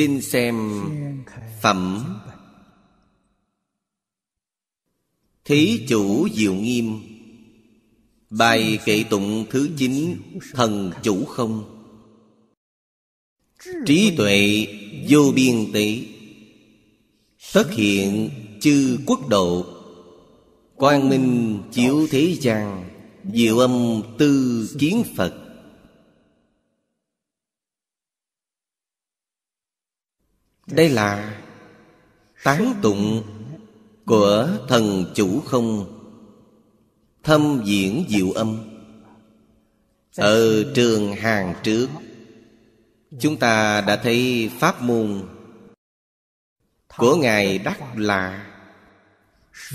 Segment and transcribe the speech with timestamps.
[0.00, 0.70] xin xem
[1.62, 2.04] phẩm.
[5.44, 7.00] Thí chủ diệu nghiêm,
[8.30, 10.16] bài kệ tụng thứ chín,
[10.52, 11.64] thần chủ không?
[13.86, 14.66] Trí tuệ
[15.08, 16.02] vô biên tế
[17.52, 19.66] tất hiện chư quốc độ,
[20.76, 22.90] quang minh chiếu thế gian,
[23.32, 25.49] diệu âm tư kiến phật.
[30.72, 31.40] Đây là
[32.44, 33.22] tán tụng
[34.06, 35.96] của thần chủ không?
[37.22, 38.58] Thâm diễn diệu âm.
[40.16, 41.88] Ở trường hàng trước,
[43.20, 45.22] chúng ta đã thấy pháp môn
[46.96, 48.46] của ngài đắc là.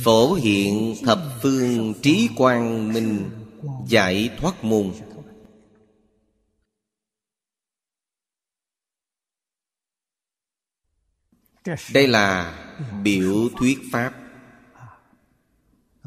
[0.03, 3.29] Phổ hiện thập phương trí quang minh
[3.87, 4.91] giải thoát môn.
[11.93, 12.55] Đây là
[13.03, 14.13] biểu thuyết pháp.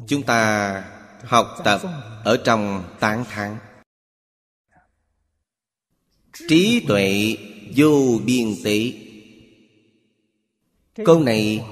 [0.07, 0.83] Chúng ta
[1.23, 1.81] học tập
[2.23, 3.57] ở trong tán thắng
[6.47, 7.37] trí tuệ
[7.75, 8.93] vô biên tế.
[11.05, 11.65] Câu này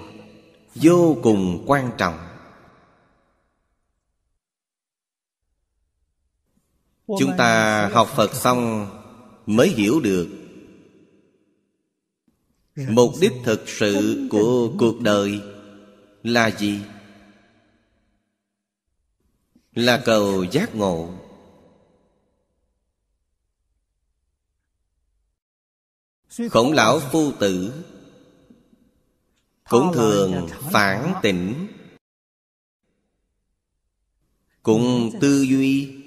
[0.76, 2.18] vô cùng quan trọng.
[7.08, 8.90] Chúng ta học phật xong
[9.46, 10.47] mới hiểu được
[12.78, 15.42] mục đích thực sự của cuộc đời
[16.24, 16.82] là gì?
[19.74, 21.14] Là cầu giác ngộ.
[26.52, 27.84] Khổng lão phu tử
[29.70, 31.68] cũng thường phản tỉnh.
[34.64, 36.04] Cùng tư duy.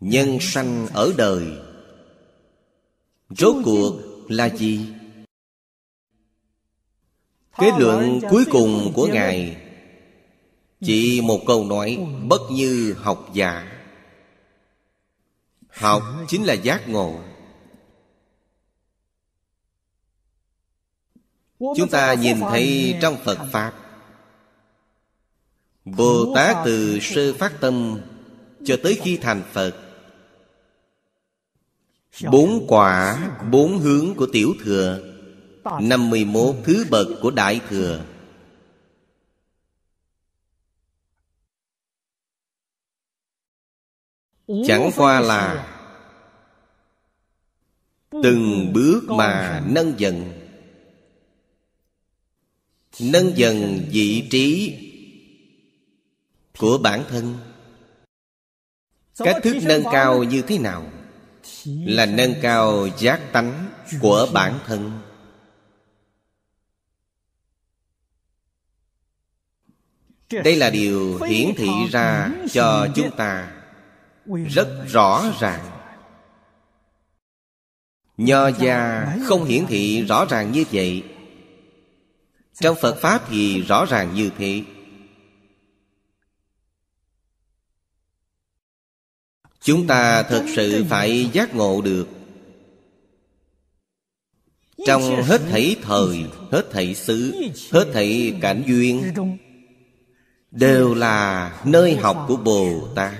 [0.00, 1.71] Nhân sanh ở đời
[3.38, 4.88] rốt cuộc là gì?
[7.58, 9.56] Kết luận cuối cùng của ngài.
[10.80, 13.82] Chỉ một câu nói bất như học giả.
[15.68, 17.20] Học chính là giác ngộ.
[21.58, 23.72] Chúng ta nhìn thấy trong phật pháp,
[25.84, 28.00] bồ tát từ sơ phát tâm
[28.64, 29.91] cho tới khi thành phật
[32.30, 35.12] bốn quả, bốn hướng của tiểu thừa.
[35.80, 38.04] Năm mươi một thứ bậc của đại thừa.
[44.66, 45.68] Chẳng qua là
[48.10, 50.32] từng bước mà nâng dần.
[53.00, 54.78] Nâng dần vị trí
[56.58, 57.36] của bản thân.
[59.18, 60.92] Cách thức nâng cao như thế nào?
[61.64, 63.68] Là nâng cao giác tánh
[64.00, 65.00] của bản thân.
[70.30, 73.52] Đây là điều hiển thị ra cho chúng ta
[74.48, 75.72] rất rõ ràng.
[78.16, 81.04] nho gia không hiển thị rõ ràng như vậy.
[82.60, 84.62] Trong phật pháp thì rõ ràng như thế
[89.62, 92.08] chúng ta thực sự phải giác ngộ được.
[94.86, 97.34] Trong hết thảy thời, hết thảy xứ,
[97.72, 99.14] hết thảy cảnh duyên,
[100.50, 103.12] đều là nơi học của bồ tát.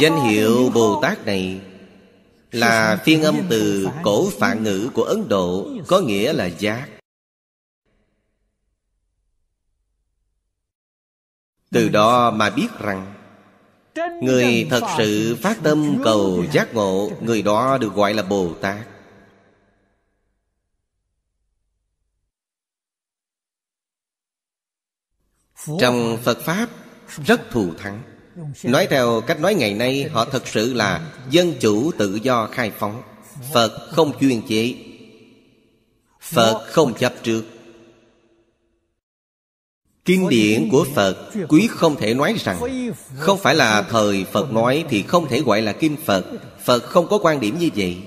[0.00, 1.60] Danh hiệu Bồ Tát này
[2.52, 6.99] Là phiên âm từ cổ phạn ngữ của Ấn Độ, Có nghĩa là giác.
[11.72, 13.14] Từ đó mà biết rằng,
[14.22, 18.86] Người thật sự phát tâm cầu giác ngộ, Người đó được gọi là Bồ Tát.
[25.80, 26.68] Trong Phật Pháp,
[27.24, 28.02] rất thù thắng.
[28.64, 32.70] Nói theo cách nói ngày nay, Họ thật sự là dân chủ tự do khai
[32.70, 33.02] phóng.
[33.52, 34.74] Phật không chuyên chế.
[36.20, 37.42] Phật không chấp trước.
[40.10, 42.60] Kinh điển của Phật, Quý không thể nói rằng.
[43.16, 46.24] Không phải là thời Phật nói Thì không thể gọi là Kinh Phật.
[46.64, 48.02] Phật không có quan điểm như vậy.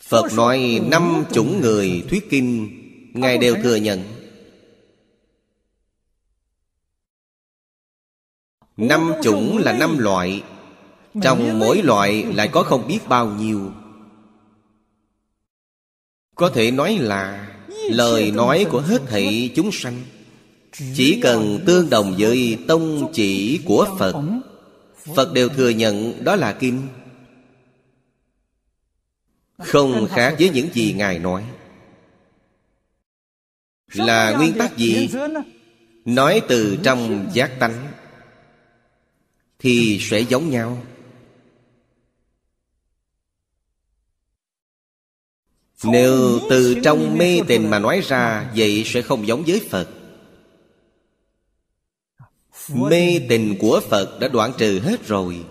[0.00, 2.68] Phật nói năm chủng người thuyết kinh,
[3.14, 4.02] Ngài đều thừa nhận.
[8.76, 10.42] Năm chủng là năm loại.
[11.22, 13.72] Trong mỗi loại lại có không biết bao nhiêu.
[16.34, 17.54] Có thể nói là
[17.90, 20.02] Lời nói của hết thảy chúng sanh,
[20.94, 24.14] Chỉ cần tương đồng với tông chỉ của Phật
[25.14, 26.88] Phật đều thừa nhận đó là kinh
[29.58, 31.44] Không khác với những gì Ngài nói.
[33.92, 35.08] Là nguyên tắc gì?
[36.04, 37.86] Nói từ trong giác tánh,
[39.58, 40.82] Thì sẽ giống nhau.
[45.84, 47.78] Nếu từ trong mê tình mà.
[47.78, 49.88] nói ra Vậy sẽ không giống với Phật.
[52.74, 55.44] Mê tình của Phật đã đoạn trừ hết rồi.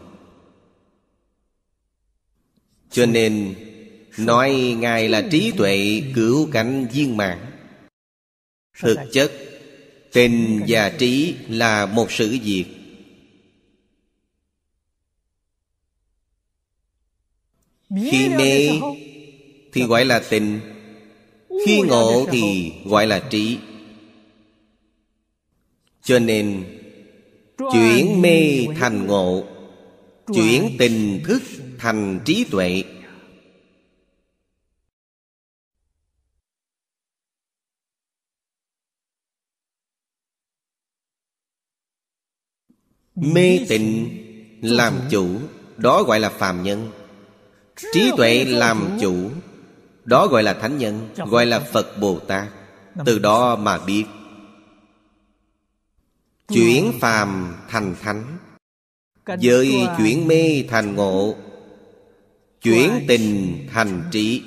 [2.92, 3.56] Cho nên
[4.18, 7.52] Nói Ngài là trí tuệ cửu cảnh viên mạng
[8.80, 9.32] Thực chất
[10.12, 12.66] Tình và trí là một sự việc.
[17.90, 18.70] Khi mê
[19.74, 20.60] thì gọi là tình.
[21.66, 23.58] Khi ngộ thì gọi là trí.
[26.04, 26.64] Cho nên
[27.74, 29.44] Chuyển mê thành ngộ
[30.34, 31.44] Chuyển tình thức
[31.78, 32.84] thành trí tuệ.
[43.16, 44.10] Mê tịnh
[44.62, 45.40] làm chủ
[45.78, 46.92] Đó gọi là phàm nhân.
[47.94, 49.32] Trí tuệ làm chủ
[50.08, 52.48] đó gọi là thánh nhân, Gọi là Phật Bồ Tát.
[53.06, 54.06] Từ đó mà biết.
[56.48, 58.38] Chuyển phàm thành thánh.
[59.40, 61.36] Giới chuyển mê thành ngộ.
[62.62, 64.44] Chuyển tình thành trí.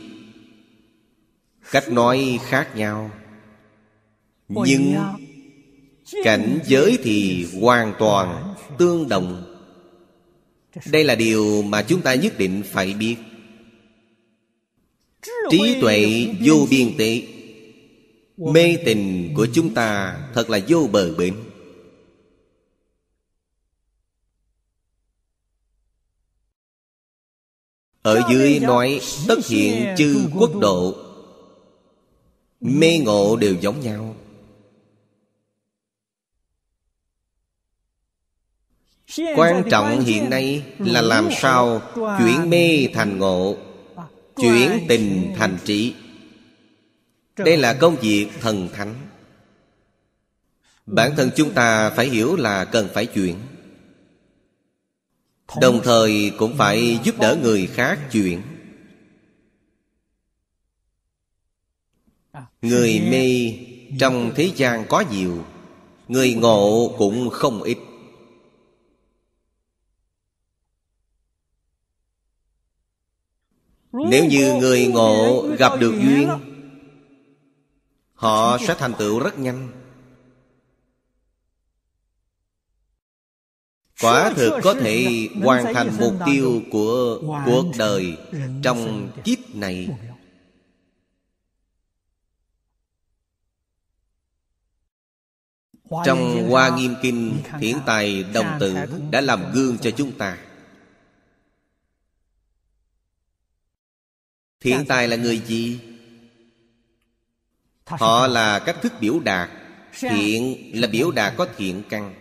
[1.71, 3.11] Cách nói khác nhau.
[4.49, 4.95] Nhưng
[6.25, 9.57] Cảnh giới thì hoàn toàn tương đồng.
[10.87, 13.17] Đây là điều mà chúng ta nhất định phải biết.
[15.51, 17.23] Trí tuệ vô biên tế.
[18.37, 21.35] Mê tình của chúng ta thật là vô bờ bến.
[28.03, 30.95] Ở dưới nói tất hiện chư quốc độ
[32.61, 34.17] Mê ngộ đều giống nhau.
[39.37, 43.57] Quan trọng hiện nay là làm sao Chuyển mê thành ngộ
[44.41, 45.95] Chuyển tình thành trí.
[47.37, 48.95] Đây là công việc thần thánh.
[50.87, 53.37] Bản thân chúng ta phải hiểu là cần phải chuyển.
[55.61, 58.43] Đồng thời cũng phải giúp đỡ người khác chuyển.
[62.63, 63.53] Người mê
[63.99, 65.45] trong thế gian có nhiều
[66.11, 67.79] Người ngộ cũng không ít
[73.93, 76.29] Nếu như người ngộ gặp được duyên
[78.15, 79.69] Họ sẽ thành tựu rất nhanh.
[84.03, 88.17] Quả thực có thể hoàn thành mục tiêu của cuộc đời
[88.63, 89.89] Trong kiếp này.
[96.05, 98.75] Trong Hoa Nghiêm Kinh Thiển Tài Đồng Tử
[99.11, 100.39] Đã làm gương cho chúng ta
[104.61, 105.81] Thiện tài là người gì?
[107.87, 109.51] Họ là cách thức biểu đạt.
[110.01, 112.15] Thiện là biểu đạt có thiện căn.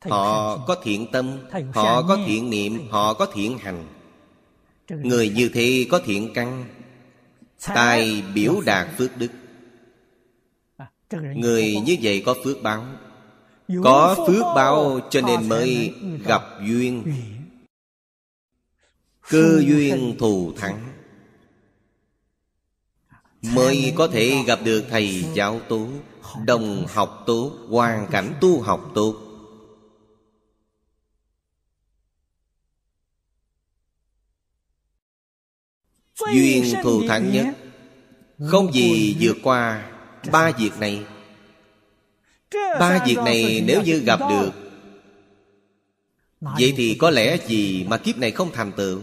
[0.00, 1.38] Họ có thiện tâm.
[1.74, 2.88] Họ có thiện niệm.
[2.90, 3.86] Họ có thiện hành.
[4.88, 6.64] Người như thế có thiện căn.
[7.66, 9.30] Tài biểu đạt phước đức.
[11.34, 12.86] Người như vậy có phước báo.
[13.84, 15.94] Có phước báo cho nên mới
[16.24, 17.04] gặp duyên.
[19.28, 20.93] Cơ duyên thù thắng
[23.52, 25.88] Mới có thể gặp được thầy giáo tốt
[26.46, 29.16] Đồng học tốt Hoàn cảnh tu học tốt
[36.32, 37.46] Duyên thù thắng nhất.
[38.50, 39.90] Không gì vượt qua
[40.32, 41.04] Ba việc này.
[42.80, 44.50] Ba việc này nếu như gặp được,
[46.40, 49.00] Vậy thì có lẽ gì mà kiếp này không thành tựu?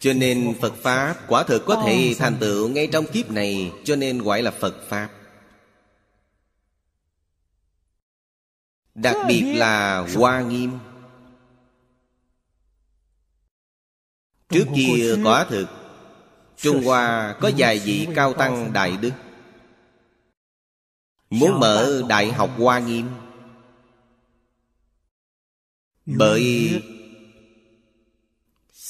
[0.00, 3.96] Cho nên Phật Pháp quả thực có thể thành tựu ngay trong kiếp này Cho
[3.96, 5.10] nên gọi là Phật Pháp.
[8.94, 10.78] Đặc biệt là Hoa Nghiêm.
[14.48, 15.66] Trước kia quả thực
[16.56, 19.12] Trung Hoa có vài vị cao tăng đại đức.
[21.30, 23.06] Muốn mở Đại học Hoa Nghiêm.
[26.06, 26.82] Bởi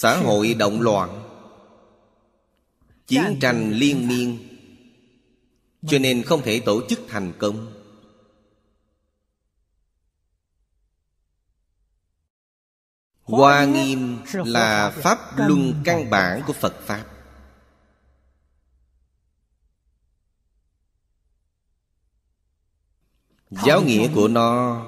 [0.01, 1.23] xã hội động loạn.
[3.07, 4.39] Chiến tranh liên miên.
[5.87, 7.73] Cho nên không thể tổ chức thành công.
[13.23, 17.05] Hoa nghiêm là pháp luân căn bản của Phật Pháp.
[23.51, 24.87] Giáo nghĩa của nó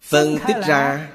[0.00, 1.13] Phân tích ra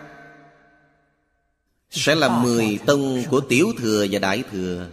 [1.91, 4.89] Sẽ là mười tông của Tiểu Thừa và Đại Thừa.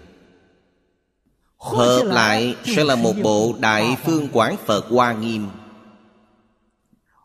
[1.56, 5.48] Hợp lại sẽ là một bộ Đại Phương Quán Phật Hoa Nghiêm.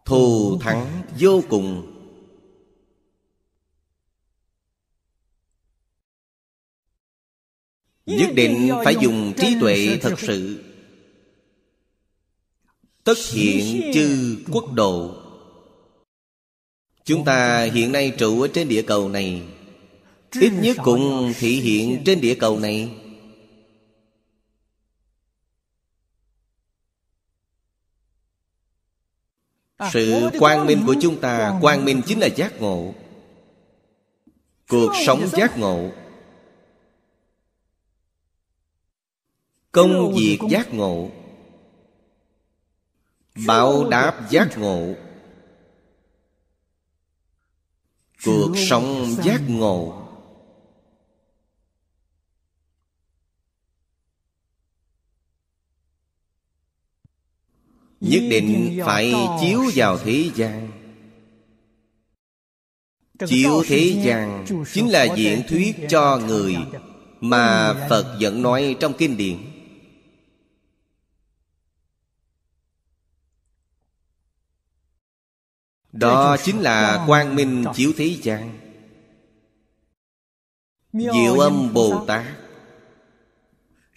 [0.06, 1.88] Thù thắng vô cùng.
[8.06, 10.64] Nhất định phải dùng trí tuệ thật sự.
[13.04, 15.16] Tất hiện chư quốc độ.
[17.04, 19.44] Chúng ta hiện nay trụ ở trên địa cầu này
[20.40, 22.98] Ít nhất cũng thị hiện trên địa cầu này.
[29.92, 32.94] Sự quang minh của chúng ta, Quang minh chính là giác ngộ.
[34.70, 35.92] Cuộc sống giác ngộ.
[39.72, 41.10] Công việc giác ngộ.
[43.48, 44.94] Báo đáp giác ngộ.
[48.26, 50.01] Cuộc sống giác ngộ.
[58.02, 60.72] Nhất định phải chiếu vào thế gian.
[63.28, 66.58] Chiếu thế gian Chính là diễn thuyết cho người
[67.20, 69.38] Mà Phật vẫn nói trong kinh điển.
[75.92, 78.60] Đó chính là quang minh chiếu thế gian.
[80.94, 82.26] Diệu âm Bồ Tát.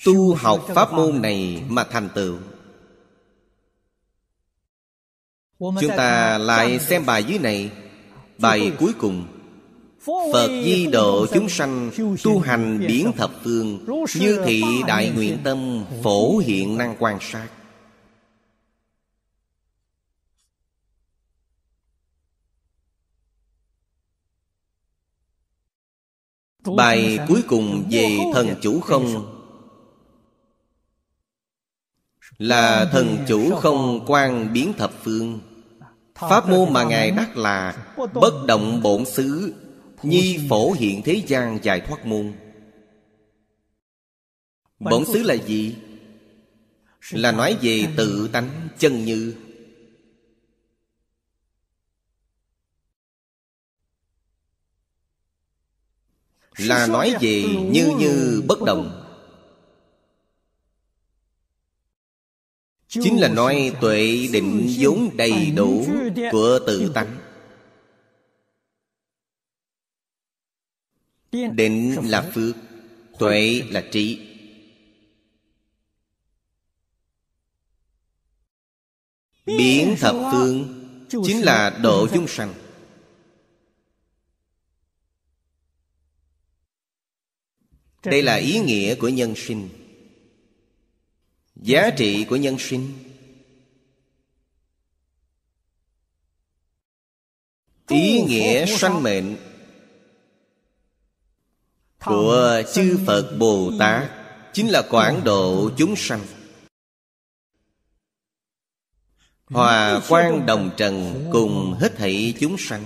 [0.05, 2.39] Tu học pháp môn này mà thành tựu
[5.81, 7.71] Chúng ta lại xem bài dưới này.
[8.39, 9.27] Bài cuối cùng.
[10.33, 11.91] Phật di độ chúng sanh
[12.25, 17.49] Tu hành điển thập phương Như thị đại nguyện tâm Phổ hiện năng quan sát.
[26.77, 29.31] Bài cuối cùng về thần chủ không?
[32.39, 35.41] Là thần chủ không quan biến thập phương
[36.31, 39.55] Pháp môn mà Ngài đắc là Bất động bổn xứ,
[40.03, 42.33] Nhi phổ hiện thế gian giải thoát môn.
[44.79, 45.77] Bổn xứ là gì?
[47.11, 49.35] Là nói về tự tánh chân như.
[56.57, 59.04] Là nói về như như bất động.
[63.03, 65.87] Chính là nói tuệ định vốn đầy đủ
[66.33, 67.17] của tự tánh.
[71.33, 72.57] Định là phước,
[73.19, 74.21] Tuệ là trí.
[79.47, 82.55] Biến thập phương Chính là độ chúng sanh.
[88.05, 89.69] Đây là ý nghĩa của nhân sinh.
[91.57, 92.93] Giá trị của nhân sinh.
[97.89, 99.37] Ý nghĩa sanh mệnh
[102.05, 104.11] Của chư Phật Bồ Tát
[104.55, 106.21] Chính là quảng độ chúng sanh.
[109.45, 112.83] Hòa quan đồng trần cùng hết thảy chúng sanh.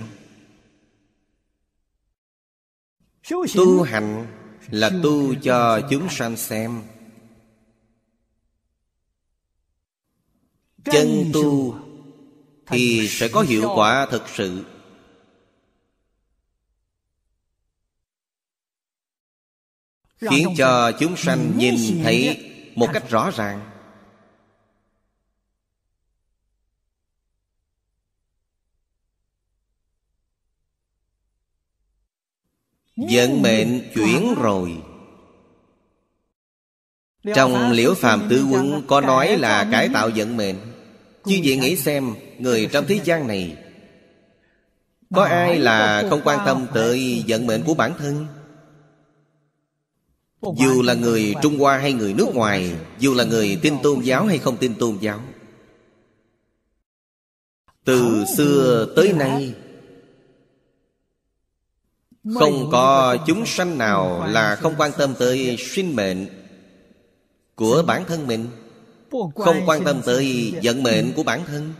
[3.29, 4.27] Tu hành
[4.69, 6.83] là tu cho chúng sanh xem.
[10.85, 11.75] Chân tu
[12.67, 14.65] thì sẽ có hiệu quả thực sự.
[20.19, 22.45] Khiến cho chúng sanh nhìn thấy
[22.75, 23.69] một cách rõ ràng.
[32.95, 34.83] Vận mệnh chuyển rồi.
[37.35, 40.68] Trong liễu phàm tứ quân Có nói là cải tạo vận mệnh
[41.25, 43.57] Như vậy nghĩ xem Người trong thế gian này
[45.15, 48.27] Có ai là không quan tâm tới vận mệnh của bản thân?
[50.41, 54.25] Dù là người Trung Hoa hay người nước ngoài Dù là người tin tôn giáo
[54.25, 55.21] hay không tin tôn giáo.
[57.83, 59.53] Từ xưa tới nay
[62.39, 66.27] Không có chúng sanh nào là không quan tâm tới sinh mệnh
[67.55, 68.47] Của bản thân mình
[69.35, 71.73] không quan tâm tới vận mệnh của bản thân.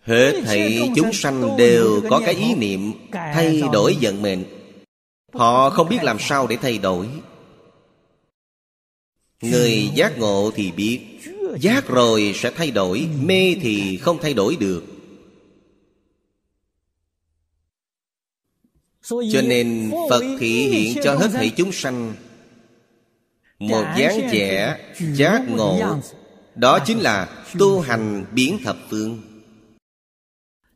[0.00, 4.44] Hết thảy chúng sanh đều có cái ý niệm Thay đổi vận mệnh,
[5.32, 7.08] Họ không biết làm sao để thay đổi.
[9.40, 11.00] Người giác ngộ thì biết,
[11.60, 14.84] Giác rồi sẽ thay đổi, Mê thì không thay đổi được.
[19.02, 22.14] Cho nên Phật thị hiện cho hết thảy chúng sanh
[23.58, 26.00] một dáng vẻ giác ngộ.
[26.54, 29.22] Đó chính là tu hành biến thập phương.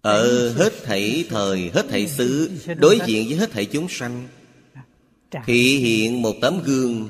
[0.01, 4.29] Ở hết thảy thời, hết thảy xứ Đối diện với hết thảy chúng sanh
[5.47, 7.09] Thị hiện một tấm gương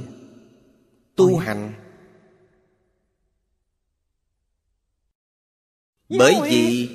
[1.16, 1.72] Tu hành.
[6.08, 6.88] Bởi vì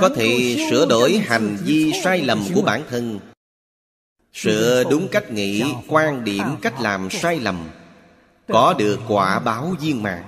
[0.00, 3.20] có thể sửa đổi hành vi sai lầm của bản thân.
[4.32, 7.68] Sửa đúng cách nghĩ, quan điểm, cách làm sai lầm
[8.48, 10.24] có được quả báo viên mãn.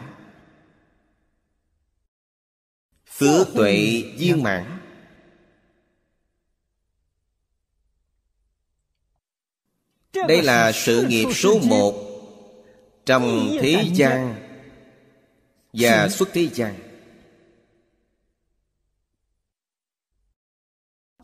[3.06, 4.78] Phước tuệ viên mãn.
[10.12, 11.94] Đây là sự nghiệp số một
[13.06, 14.34] Trong thế gian
[15.72, 16.74] Và xuất thế gian.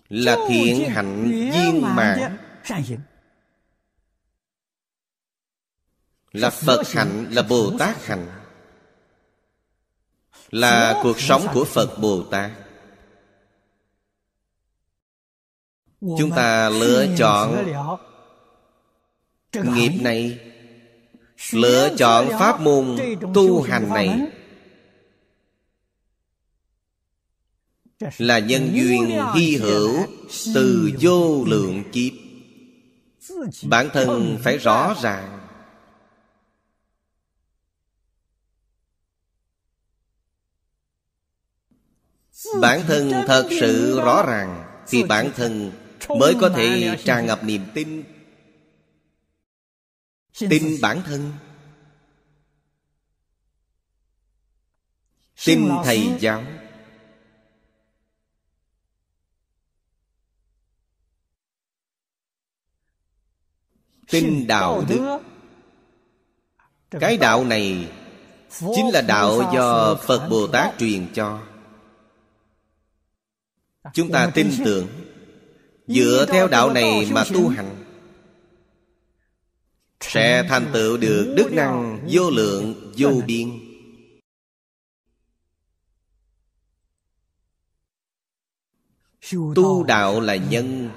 [0.08, 2.36] Là thiện hạnh viên mãn.
[6.36, 8.26] Là Phật hạnh, là Bồ Tát hạnh.
[10.50, 12.50] Là cuộc sống của Phật Bồ Tát.
[16.00, 17.66] Chúng ta lựa chọn
[19.52, 20.38] nghiệp này
[21.52, 22.96] lựa chọn pháp môn
[23.34, 24.20] tu hành này.
[28.18, 30.06] là nhân duyên hy hữu
[30.54, 32.12] từ vô lượng kiếp.
[33.62, 35.35] Bản thân phải rõ ràng
[42.60, 45.72] bản thân thật sự rõ ràng thì bản thân
[46.08, 48.04] mới có thể tràn ngập niềm tin.
[50.38, 51.32] Tin bản thân.
[55.46, 56.44] Tin thầy giáo.
[64.10, 65.20] Tin đạo đức.
[66.90, 67.88] Cái đạo này
[68.58, 71.55] chính là đạo do phật bồ tát truyền cho
[73.94, 74.86] chúng ta tin tưởng.
[75.86, 77.84] Dựa theo đạo này mà tu hành
[80.00, 83.50] sẽ thành tựu được đức năng vô lượng vô biên.
[89.54, 90.90] Tu đạo là nhân.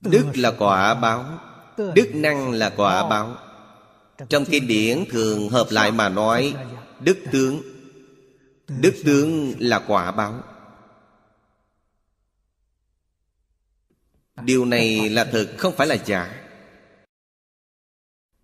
[0.00, 1.38] Đức là quả báo.
[1.94, 3.36] Đức năng là quả báo.
[4.28, 6.54] Trong kinh điển thường hợp lại mà nói
[7.00, 7.62] đức tướng
[8.68, 10.42] đức tướng là quả báo.
[14.42, 16.42] Điều này là thực không phải là giả.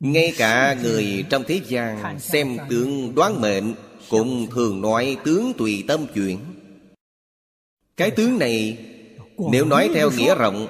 [0.00, 3.74] Ngay cả người trong thế gian xem tướng đoán mệnh
[4.10, 6.38] cũng thường nói tướng tùy tâm chuyển
[7.96, 8.78] cái tướng này
[9.50, 10.66] nếu nói theo nghĩa rộng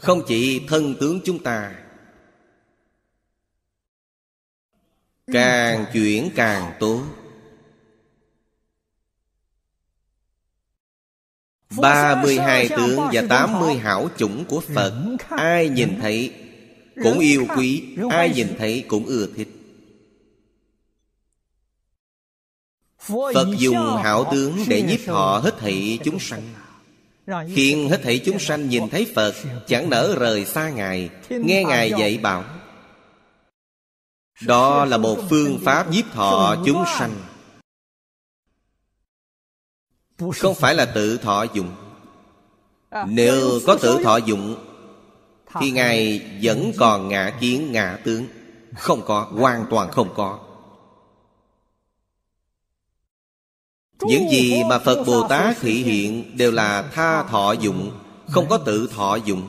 [0.00, 1.74] không chỉ thân tướng chúng ta.
[5.32, 7.02] Càng chuyển càng tốt
[11.70, 14.92] 32 tướng và 80 hảo chủng của Phật.
[15.28, 16.32] Ai nhìn thấy
[17.02, 19.48] cũng yêu quý Ai nhìn thấy cũng ưa thích.
[23.34, 26.42] Phật dùng hảo tướng để nhiếp họ hết thảy chúng sanh.
[27.54, 29.34] Khiến hết thảy chúng sanh nhìn thấy Phật
[29.66, 31.10] Chẳng nỡ rời xa Ngài.
[31.28, 32.44] Nghe Ngài dạy bảo
[34.42, 37.14] Đó là một phương pháp nhiếp thọ chúng sanh
[40.18, 41.74] không phải là tự thọ dụng.
[43.06, 44.56] Nếu có tự thọ dụng
[45.60, 48.26] thì ngài vẫn còn ngã kiến ngã tướng.
[48.76, 50.38] Không có hoàn toàn không có.
[54.00, 57.98] Những gì mà phật bồ tát thị hiện đều là tha thọ dụng
[58.28, 59.48] không có tự thọ dụng.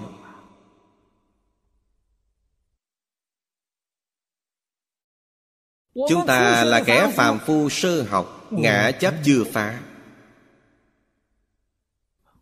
[6.10, 9.80] Chúng ta là kẻ phàm phu sơ học ngã chấp chưa phá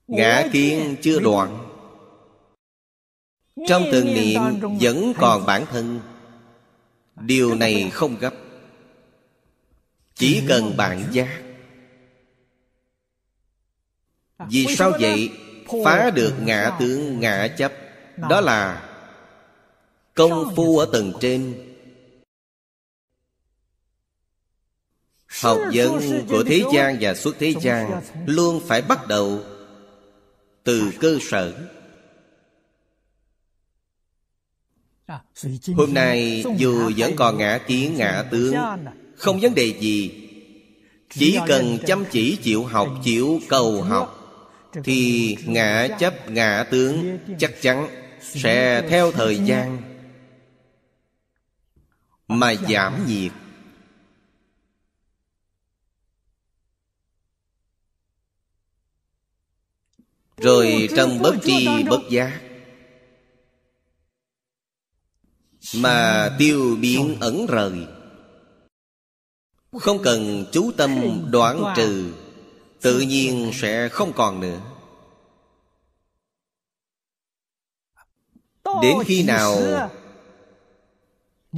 [0.08, 1.70] Ngã kiến chưa đoạn.
[3.68, 4.42] Trong từng niệm
[4.82, 6.00] vẫn còn bản thân.
[7.16, 8.34] Điều này không gấp.
[10.16, 11.42] Chỉ cần bạn giác.
[14.50, 15.30] Vì sao vậy?
[15.86, 17.72] Phá được ngã tướng ngã chấp.
[18.30, 18.90] Đó là
[20.14, 21.72] Công phu ở tầng trên.
[25.42, 29.44] Học vấn của thế gian và xuất thế gian Luôn phải bắt đầu
[30.66, 31.54] từ cơ sở.
[35.76, 38.56] Hôm nay dù vẫn còn ngã kiến ngã tướng,
[39.16, 40.22] Không vấn đề gì.
[41.10, 44.22] Chỉ cần chăm chỉ chịu học, Chịu cầu học,
[44.84, 47.88] Thì ngã chấp ngã tướng Chắc chắn
[48.22, 49.82] sẽ theo thời gian
[52.28, 53.32] Mà giảm nhiệt.
[60.38, 62.42] Rồi trong bất tri bất giác
[65.76, 67.88] Mà tiêu biến ẩn rời.
[69.80, 72.14] Không cần chú tâm đoán trừ
[72.82, 74.60] Tự nhiên sẽ không còn nữa.
[78.82, 79.58] Đến khi nào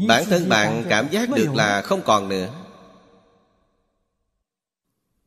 [0.07, 2.53] Bản thân bạn cảm giác được là không còn nữa.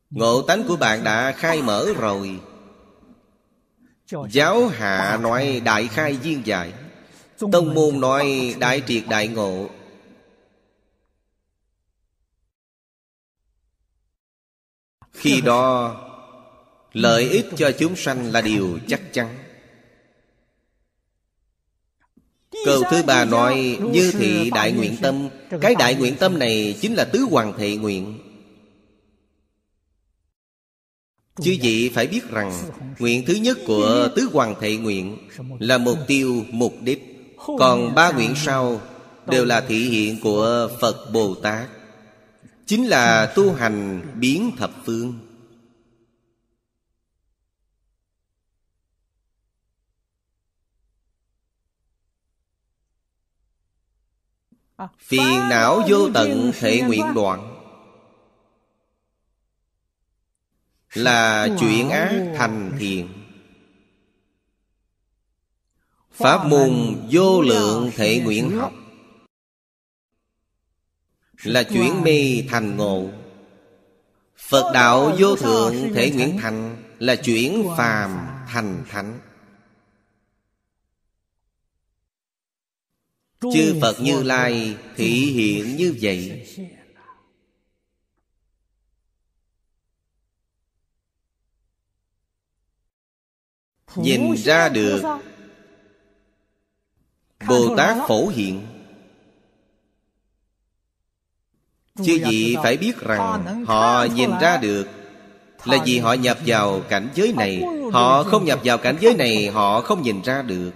[0.09, 2.39] Ngộ tánh của bạn đã khai mở rồi
[4.29, 6.73] Giáo hạ nói đại khai viên giải
[7.51, 9.69] Tông môn nói đại triệt đại ngộ.
[15.11, 15.97] Khi đó,
[16.93, 19.37] Lợi ích cho chúng sanh là điều chắc chắn.
[22.65, 25.29] Câu thứ ba nói, Như thị đại nguyện tâm.
[25.61, 28.30] Cái đại nguyện tâm này chính là tứ hoàng thị nguyện.
[31.43, 32.51] Chư vị phải biết rằng
[32.99, 35.17] Nguyện thứ nhất của tứ hoàng thệ nguyện
[35.59, 38.81] Là mục tiêu, mục đích Còn ba nguyện sau
[39.27, 41.69] Đều là thị hiện của Phật Bồ Tát.
[42.65, 45.19] Chính là tu hành biến thập phương.
[54.99, 57.50] Phiền não vô tận thể nguyện đoạn.
[60.93, 63.07] Là chuyện ác thành thiện.
[66.11, 68.73] Pháp môn vô lượng thể nguyện học.
[71.43, 73.09] Là chuyển mê thành ngộ.
[74.37, 79.19] Phật đạo vô thượng thể nguyện thành Là chuyển phàm thành thánh.
[83.41, 86.47] Chư Phật Như Lai thị hiện như vậy
[93.95, 95.03] Nhìn ra được.
[97.47, 98.67] Bồ Tát phổ hiện.
[102.05, 104.87] Chư vị phải biết rằng Họ nhìn ra được
[105.65, 107.63] Là vì họ nhập vào cảnh giới này.
[107.93, 110.71] Họ không nhập vào cảnh giới này Họ không nhìn ra được.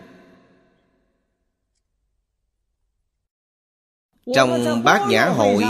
[4.35, 5.63] Trong bát nhã hội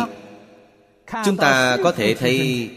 [1.25, 2.69] Chúng ta có thể thấy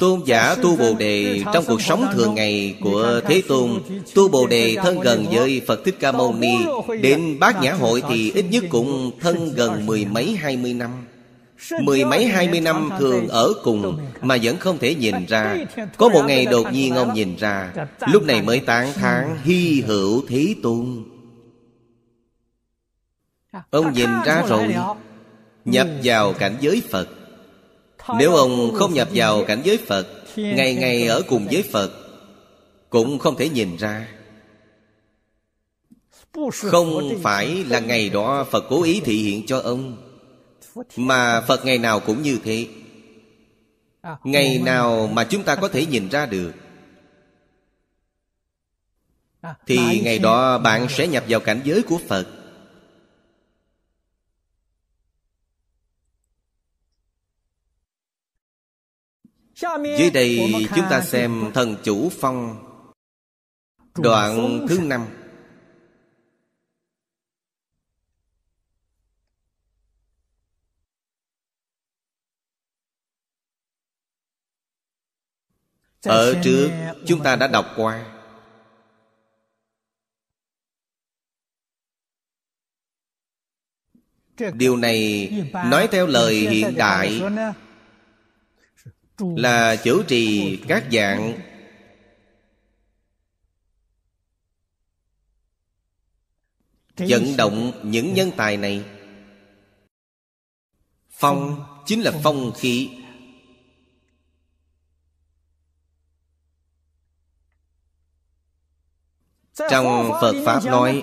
[0.00, 3.70] Tôn giả tu Bồ Đề Trong cuộc sống thường ngày của Thế Tôn,
[4.14, 6.56] Tu Bồ Đề thân gần với Phật Thích Ca Mâu Ni,
[7.02, 10.90] Đến bát nhã hội thì ít nhất cũng thân gần mười mấy hai mươi năm.
[11.82, 15.56] Mười mấy hai mươi năm thường ở cùng Mà vẫn không thể nhìn ra.
[15.96, 17.72] Có một ngày đột nhiên ông nhìn ra,
[18.12, 21.04] Lúc này mới tán thán hy hữu Thế Tôn.
[23.70, 24.74] Ông nhìn ra rồi,
[25.64, 27.08] Nhập vào cảnh giới Phật.
[28.14, 31.90] Nếu ông không nhập vào cảnh giới Phật Ngày ngày ở cùng với Phật
[32.90, 34.08] Cũng không thể nhìn ra.
[36.52, 39.96] Không phải là ngày đó Phật cố ý thị hiện cho ông
[40.96, 42.66] Mà Phật ngày nào cũng như thế.
[44.24, 46.52] Ngày nào mà chúng ta có thể nhìn ra được
[49.66, 52.26] Thì ngày đó bạn sẽ nhập vào cảnh giới của Phật
[59.98, 62.62] Dưới đây chúng ta xem thần chủ phong.
[63.98, 65.06] Đoạn thứ năm.
[76.02, 76.70] Ở trước
[77.06, 78.12] chúng ta đã đọc qua.
[84.54, 87.22] Điều này nói theo lời hiện đại
[89.18, 91.40] là chủ trì các dạng
[96.96, 98.84] vận động những nhân tài này.
[101.10, 102.90] Phong chính là phong khí.
[109.70, 111.02] Trong phật pháp nói,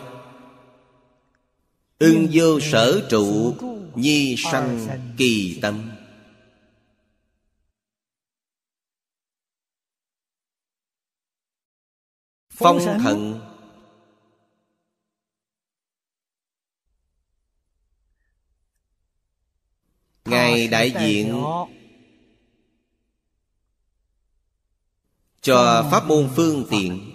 [1.99, 3.55] ưng vô sở trụ,
[3.95, 5.92] nhi sanh kỳ tâm.
[12.55, 13.39] Phong thần.
[20.25, 21.43] Ngài đại diện
[25.41, 27.09] Cho pháp môn phương tiện.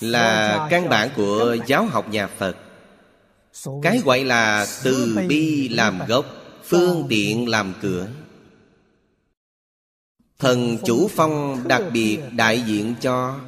[0.00, 2.56] Là căn bản của giáo học nhà Phật.
[3.82, 6.26] Cái gọi là từ bi làm gốc
[6.64, 8.08] Phương tiện làm cửa
[10.38, 13.40] Thần chủ phong đặc biệt đại diện cho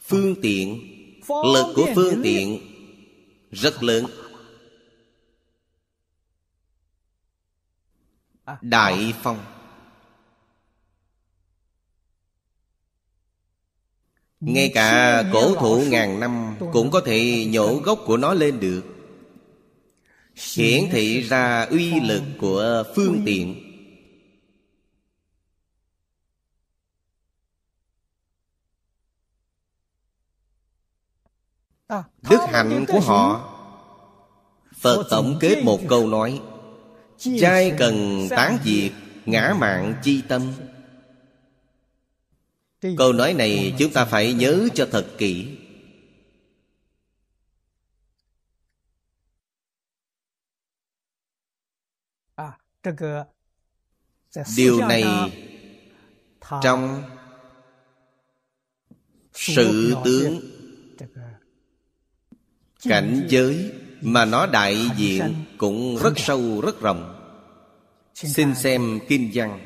[0.00, 0.88] Phương tiện.
[1.28, 2.60] Lực của phương tiện
[3.50, 4.06] Rất lớn.
[8.60, 9.38] Đại phong.
[14.40, 18.82] Ngay cả cổ thụ ngàn năm Cũng có thể nhổ gốc của nó lên được.
[20.54, 23.71] Hiển thị ra uy lực của phương tiện.
[32.30, 33.48] Đức hạnh của họ.
[34.76, 36.40] Phật tổng kết một câu nói
[37.40, 38.92] Trai cần tán diệt
[39.26, 40.52] Ngã mạng chi tâm.
[42.98, 45.58] Câu nói này chúng ta phải nhớ cho thật kỹ.
[54.56, 55.04] Điều này
[56.62, 57.02] Trong
[59.32, 60.51] Sự tướng
[62.88, 67.18] Cảnh giới Mà nó đại diện Cũng rất sâu rất rộng.
[68.14, 69.60] Xin xem kinh văn.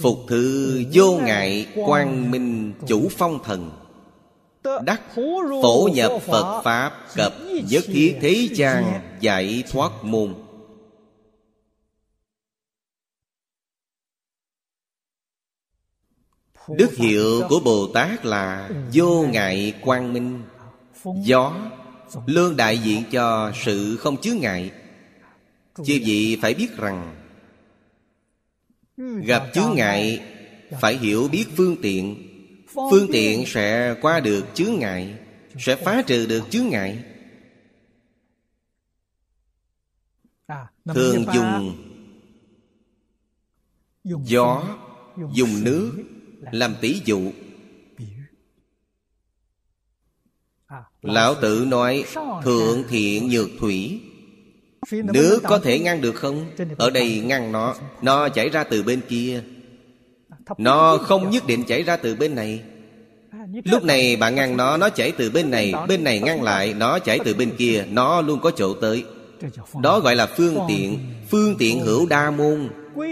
[0.00, 3.70] Phục thư vô ngại quang minh chủ phong thần.
[4.84, 5.02] Đắc
[5.62, 7.32] phổ nhập Phật Pháp Cập
[7.70, 10.34] nhất thiết thế gian giải thoát môn.
[16.68, 20.42] Đức hiệu của Bồ Tát là Vô ngại quang minh
[21.24, 21.70] Gió
[22.26, 24.70] Luôn đại diện cho sự không chứa ngại.
[25.76, 27.14] Chư vị phải biết rằng
[29.24, 30.22] Gặp chướng ngại
[30.80, 32.24] Phải hiểu biết phương tiện.
[32.90, 35.14] Phương tiện sẽ qua được chướng ngại
[35.58, 37.04] Sẽ phá trừ được chướng ngại.
[40.84, 41.76] Thường dùng
[44.04, 44.76] Gió
[45.34, 45.92] Dùng nước
[46.52, 47.32] Làm tỷ dụ
[51.02, 52.04] Lão tử nói,
[52.44, 54.00] Thượng thiện nhược thủy.
[54.92, 56.46] Nước có thể ngăn được không?
[56.76, 59.42] Ở đây ngăn nó Nó chảy ra từ bên kia.
[60.58, 62.60] Nó không nhất định chảy ra từ bên này.
[63.64, 66.98] Lúc này bạn ngăn nó Nó chảy từ bên này Bên này ngăn lại, Nó
[66.98, 69.04] chảy từ bên kia, Nó luôn có chỗ tới.
[69.82, 70.98] Đó gọi là phương tiện
[71.30, 72.68] Phương tiện hữu đa môn,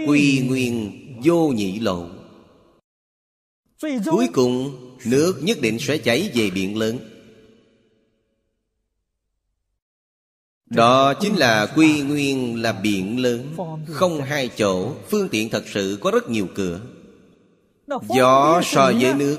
[0.07, 0.91] Quy nguyên,
[1.23, 2.05] vô nhị lộ.
[4.05, 6.97] Cuối cùng, Nước nhất định sẽ chảy về biển lớn.
[10.69, 13.55] Đó chính là quy nguyên là biển lớn.
[13.87, 16.79] Không hai chỗ, Phương tiện thật sự có rất nhiều cửa.
[18.09, 19.37] Gió so với nước.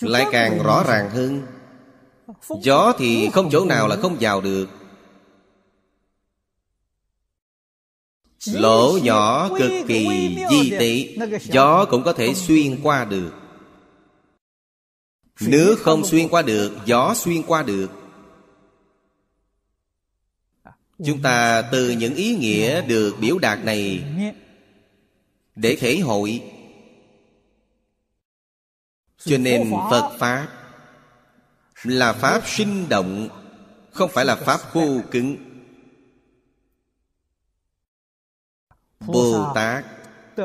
[0.00, 1.42] Lại càng rõ ràng hơn.
[2.62, 4.68] Gió thì không chỗ nào là không vào được.
[8.52, 13.30] Lỗ nhỏ cực kỳ di tị Gió cũng có thể xuyên qua được.
[15.40, 17.90] Nước không xuyên qua được, Gió xuyên qua được.
[20.98, 24.04] Chúng ta từ những ý nghĩa được biểu đạt này
[25.56, 26.42] Để thể hội.
[29.18, 30.48] Cho nên Phật Pháp
[31.82, 33.28] Là Pháp sinh động,
[33.92, 35.36] Không phải là Pháp khô cứng.
[39.06, 39.84] Bồ Tát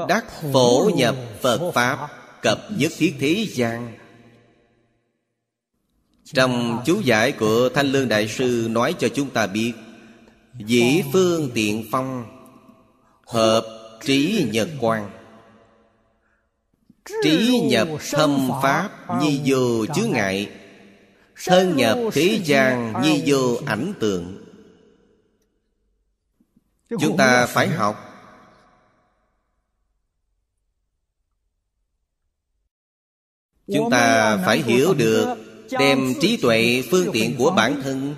[0.08, 2.08] Đắc phổ nhập Phật Pháp
[2.42, 3.98] Cập nhất thiết thế gian.
[6.26, 9.74] Trong chú giải của Thanh Lương Đại Sư Nói cho chúng ta biết
[10.58, 12.26] Dĩ phương tiện phong,
[13.26, 13.66] Hợp
[14.04, 15.12] trí nhật quan
[17.24, 18.90] Trí nhập thâm pháp
[19.22, 20.52] Nhi vô chứa ngại,
[21.46, 24.46] Thân nhập thế gian Nhi vô ảnh tượng.
[26.90, 28.06] Chúng ta phải học.
[33.74, 35.36] Chúng ta phải hiểu được,
[35.80, 38.16] Đem trí tuệ phương tiện của bản thân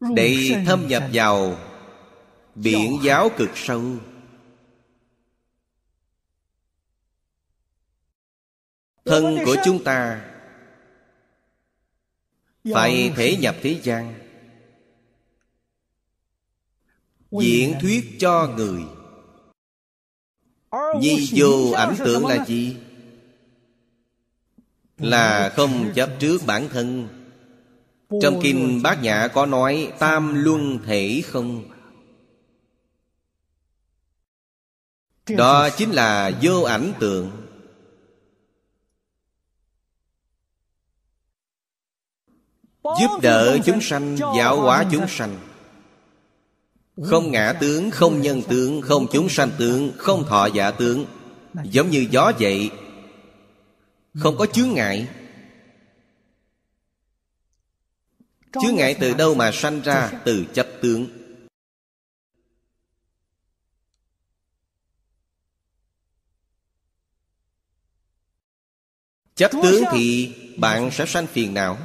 [0.00, 1.58] để thâm nhập vào
[2.54, 3.82] biển giáo cực sâu.
[9.04, 10.24] Thân của chúng ta
[12.72, 14.14] phải thể nhập thế gian.
[17.30, 18.82] Diễn thuyết cho người.
[21.00, 22.76] Nhi vô ảnh tưởng là gì
[24.98, 27.17] là không chấp trước bản thân
[28.22, 31.64] trong kinh bát nhã có nói tam luân thể không?
[35.36, 37.30] Đó chính là vô ảnh tượng.
[42.84, 45.38] Giúp đỡ chúng sanh giáo hóa chúng sanh.
[47.02, 51.06] Không ngã tướng không nhân tướng không chúng sanh tướng không thọ giả tướng.
[51.64, 52.70] Giống như gió vậy.
[54.14, 55.08] Không có chướng ngại
[58.62, 61.06] chướng ngại từ đâu mà sanh ra từ chấp tướng?
[69.34, 71.78] Chấp tướng thì bạn sẽ sanh phiền não.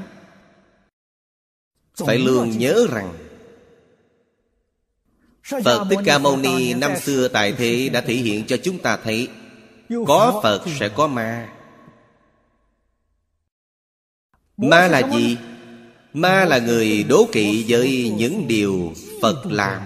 [1.96, 3.18] Phải luôn nhớ rằng
[5.64, 8.98] Phật Thích Ca Mâu Ni năm xưa tại thế đã thể hiện cho chúng ta
[8.98, 9.30] thấy
[10.08, 11.50] Có Phật sẽ có ma.
[14.58, 15.38] Ma là gì?
[16.14, 19.82] Ma là người đố kỵ với những điều Phật làm.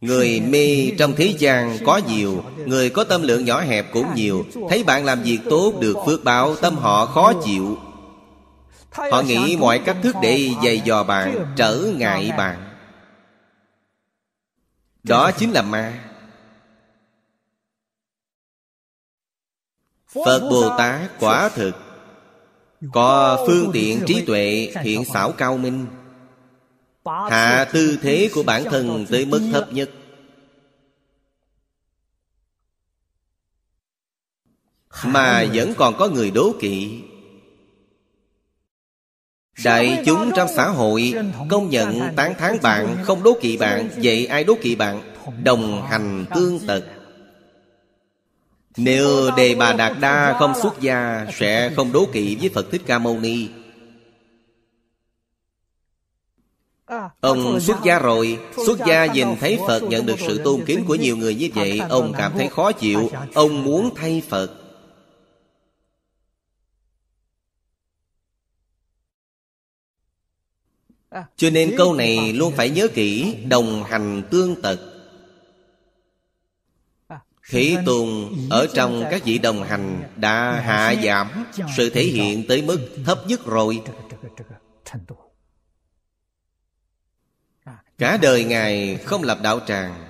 [0.00, 4.46] Người mê trong thế gian có nhiều, Người có tâm lượng nhỏ hẹp cũng nhiều.
[4.70, 7.78] Thấy bạn làm việc tốt được phước báo, Tâm họ khó chịu.
[8.90, 12.76] Họ nghĩ mọi cách thức để dày dò bạn, Trở ngại bạn.
[15.02, 16.15] Đó chính là ma.
[20.14, 21.74] Phật Bồ Tát quả thực.
[22.92, 25.86] Có phương tiện trí tuệ thiện xảo cao minh.
[27.04, 29.90] Hạ tư thế của bản thân tới mức thấp nhất.
[35.04, 37.02] Mà vẫn còn có người đố kỵ.
[39.64, 41.14] Đại chúng trong xã hội
[41.50, 45.14] Công nhận tán thán bạn Không đố kỵ bạn, Vậy ai đố kỵ bạn?
[45.42, 46.84] Đồng hành tương tật.
[48.76, 52.82] Nếu Đề Bà Đạt Đa không xuất gia, Sẽ không đố kỵ với Phật Thích
[52.86, 53.48] Ca Mâu Ni.
[57.20, 60.94] Ông xuất gia rồi, Xuất gia nhìn thấy Phật nhận được sự tôn kính của
[60.94, 64.50] nhiều người như vậy, Ông cảm thấy khó chịu, Ông muốn thay Phật.
[71.36, 74.95] Cho nên câu này luôn phải nhớ kỹ, Đồng hành tương tật.
[77.50, 81.44] Thế Tùng ở trong các vị đồng hành Đã hạ giảm
[81.76, 83.82] Sự thể hiện tới mức thấp nhất rồi.
[87.98, 90.08] Cả đời Ngài không lập đạo tràng,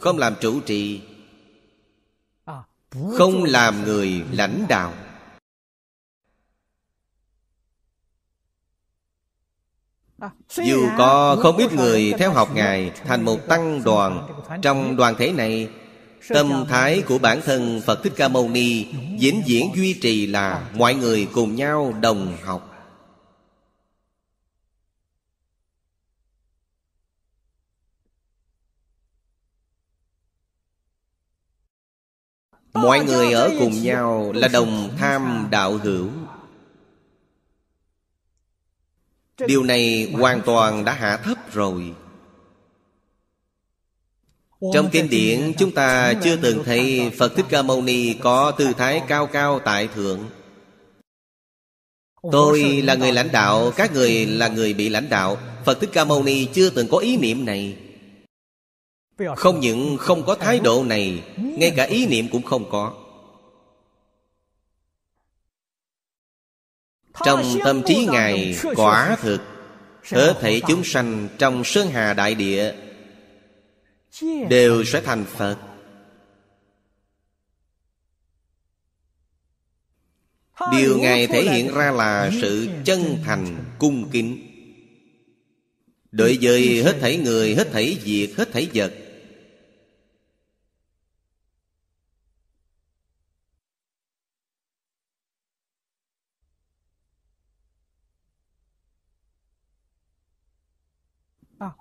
[0.00, 1.00] Không làm chủ trì,
[2.90, 4.94] Không làm người lãnh đạo.
[10.48, 14.28] Dù có không ít người theo học Ngài Thành một tăng đoàn,
[14.62, 15.68] Trong đoàn thể này
[16.28, 18.86] Tâm thái của bản thân Phật Thích Ca Mâu Ni
[19.20, 22.70] Vĩnh viễn duy trì là Mọi người cùng nhau đồng học.
[32.72, 36.08] Mọi người ở cùng nhau là đồng tham đạo hữu.
[39.46, 41.94] Điều này hoàn toàn đã hạ thấp rồi
[44.60, 48.72] trong kinh điển, chúng ta chưa từng thấy Phật Thích Ca Mâu Ni có tư
[48.78, 50.30] thái cao cao tại thượng.
[52.32, 55.38] Tôi là người lãnh đạo, Các người là người bị lãnh đạo.
[55.64, 57.76] Phật Thích Ca Mâu Ni chưa từng có ý niệm này.
[59.36, 62.92] Không những không có thái độ này, Ngay cả ý niệm cũng không có.
[67.24, 69.40] Trong tâm trí Ngài quả thực,
[70.02, 72.72] Hết thể chúng sanh trong Sơn Hà Đại Địa
[74.22, 75.58] Đều sẽ thành Phật.
[80.72, 84.50] Điều Ngài thể hiện ra là sự chân thành cung kính.
[86.12, 88.94] Đối với hết thảy người, hết thảy việc, hết thảy vật.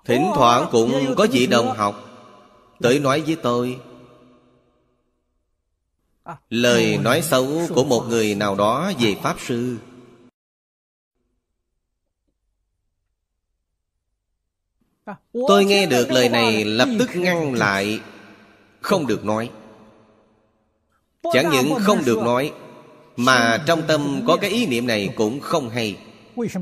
[0.05, 2.12] Thỉnh thoảng cũng có vị đồng học
[2.79, 3.79] tới nói với tôi.
[6.49, 9.77] Lời nói xấu của một người nào đó về pháp sư.
[15.47, 17.99] Tôi nghe được lời này lập tức ngăn lại.
[18.81, 19.49] Không được nói.
[21.33, 22.53] Chẳng những không được nói,
[23.15, 25.97] mà trong tâm có cái ý niệm này cũng không hay.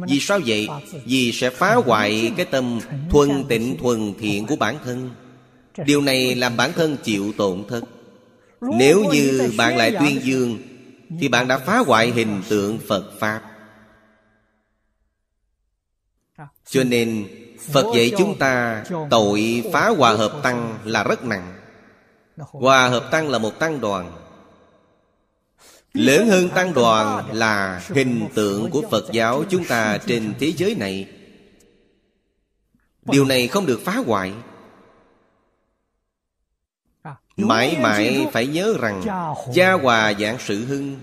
[0.08, 0.68] Vì sao vậy?
[1.06, 5.10] Vì sẽ phá hoại cái tâm thuần tịnh thuần thiện của bản thân.
[5.78, 7.84] Điều này làm bản thân chịu tổn thất.
[8.62, 10.58] Nếu như bạn lại tuyên dương
[11.20, 13.42] Thì bạn đã phá hoại hình tượng Phật Pháp.
[16.66, 17.28] Cho nên
[17.72, 21.54] Phật dạy chúng ta Tội phá hòa hợp tăng là rất nặng.
[22.38, 24.12] Hòa hợp tăng là một tăng đoàn.
[25.94, 30.76] Lớn hơn tăng đoàn là hình tượng của Phật giáo chúng ta trên thế giới
[30.76, 31.08] này?
[33.06, 34.34] Điều này không được phá hoại
[37.48, 39.04] Mãi mãi phải nhớ rằng
[39.54, 41.00] Gia hòa dạng sự hưng.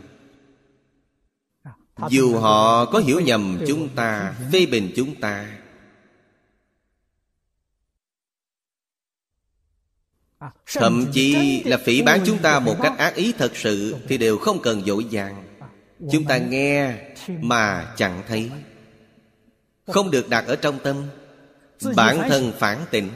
[2.09, 5.59] Dù họ có hiểu nhầm chúng ta Phê bình chúng ta.
[10.67, 14.39] Thậm chí là phỉ bán chúng ta một cách ác ý thật sự Thì đều
[14.39, 15.45] không cần dội vàng
[16.13, 16.95] Chúng ta nghe
[17.27, 18.51] mà chẳng thấy.
[19.87, 21.03] Không được đặt ở trong tâm.
[21.97, 23.09] Bản thân phản tỉnh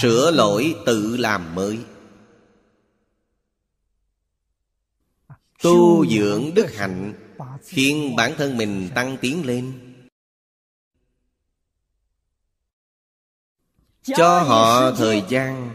[0.00, 1.78] Sửa lỗi tự làm mới.
[5.62, 7.14] Tu dưỡng đức hạnh
[7.64, 9.72] Khiến bản thân mình tăng tiến lên.
[14.02, 15.70] Cho họ thời gian.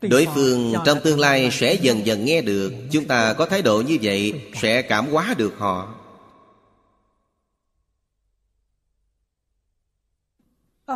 [0.00, 2.72] Đối phương trong tương lai sẽ dần dần nghe được.
[2.92, 5.99] Chúng ta có thái độ như vậy Sẽ cảm hóa được họ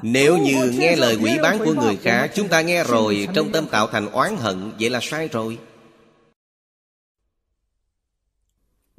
[0.03, 3.67] Nếu như nghe lời quỷ bán của người khác Chúng ta nghe rồi Trong tâm
[3.67, 5.59] tạo thành oán hận Vậy là sai rồi.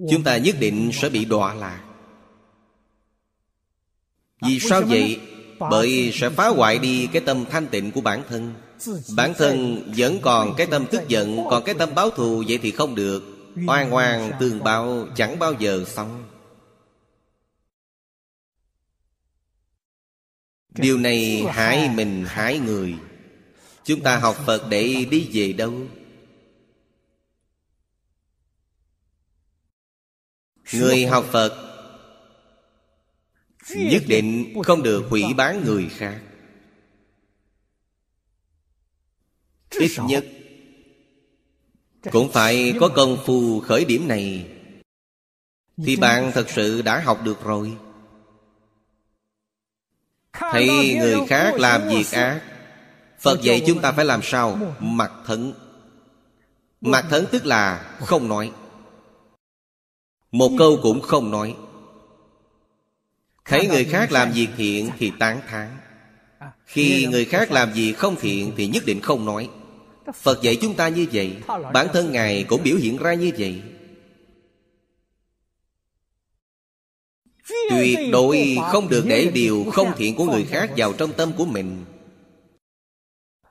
[0.09, 1.81] Chúng ta nhất định sẽ bị đọa lạc.
[4.41, 5.19] Vì sao vậy?
[5.59, 8.53] Bởi sẽ phá hoại đi cái tâm thanh tịnh của bản thân.
[9.15, 12.71] Bản thân vẫn còn cái tâm tức giận Còn cái tâm báo thù Vậy thì
[12.71, 13.23] không được.
[13.67, 16.23] Oan oan tương báo chẳng bao giờ xong
[20.77, 22.95] Điều này hại mình hại người.
[23.83, 25.87] Chúng ta học Phật để đi về đâu?
[30.73, 31.65] Người học Phật
[33.69, 36.21] Nhất định không được hủy bán người khác.
[39.69, 40.25] Ít nhất
[42.11, 44.47] Cũng phải có công phu khởi điểm này.
[45.77, 47.77] Thì bạn thật sự đã học được rồi
[50.39, 52.41] Thấy người khác làm việc ác.
[53.19, 54.59] Phật dạy chúng ta phải làm sao?
[54.79, 55.53] Mặt thẫn.
[56.81, 58.51] Mặt thẫn tức là không nói.
[60.31, 61.55] Một câu cũng không nói.
[63.45, 65.77] Thấy người khác làm việc thiện thì tán thán.
[66.65, 69.49] Khi người khác làm việc không thiện thì nhất định không nói.
[70.13, 71.35] Phật dạy chúng ta như vậy.
[71.73, 73.61] Bản thân Ngài cũng biểu hiện ra như vậy
[77.49, 81.45] Tuyệt đối không được để điều không thiện của người khác vào trong tâm của
[81.45, 81.85] mình.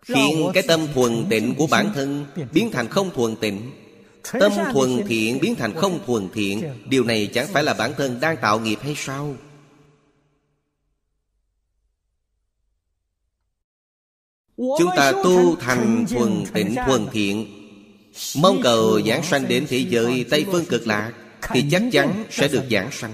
[0.02, 3.70] Khiến cái tâm thuần tịnh của bản thân biến thành không thuần tịnh.
[4.40, 6.62] Tâm thuần thiện biến thành không thuần thiện.
[6.88, 9.36] Điều này chẳng phải là bản thân đang tạo nghiệp hay sao?
[14.56, 17.60] Chúng ta tu thành thuần tịnh thuần thiện.
[18.36, 22.48] Mong cầu giảng sanh đến thế giới Tây Phương cực lạc Thì chắc chắn sẽ
[22.48, 23.12] được giảng sanh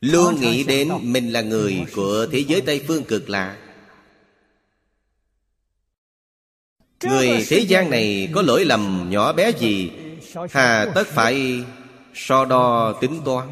[0.00, 3.58] Luôn nghĩ đến mình là người của thế giới Tây Phương cực lạc
[7.04, 9.90] Người thế gian này có lỗi lầm nhỏ bé gì?
[10.50, 11.64] Hà tất phải
[12.14, 13.48] so đo tính toán.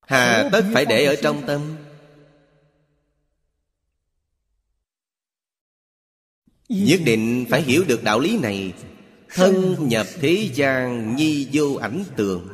[0.00, 1.76] Hà tất phải để ở trong tâm.
[6.68, 8.72] Nhất định phải hiểu được đạo lý này
[9.34, 12.48] Thân nhập thế gian nhi vô ảnh tường.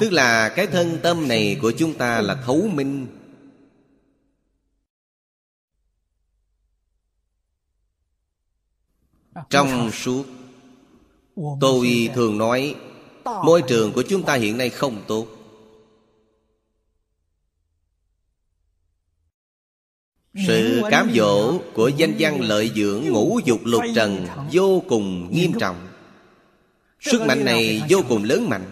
[0.00, 3.06] Tức là cái thân tâm này của chúng ta là thấu minh.
[9.50, 10.24] Trong suốt,
[11.60, 12.74] Tôi thường nói,
[13.24, 15.26] Môi trường của chúng ta hiện nay không tốt.
[20.46, 25.52] Sự cám dỗ của danh văn lợi dưỡng ngũ dục lục trần Vô cùng nghiêm
[25.60, 25.88] trọng.
[27.00, 28.64] Sức mạnh này vô cùng lớn mạnh.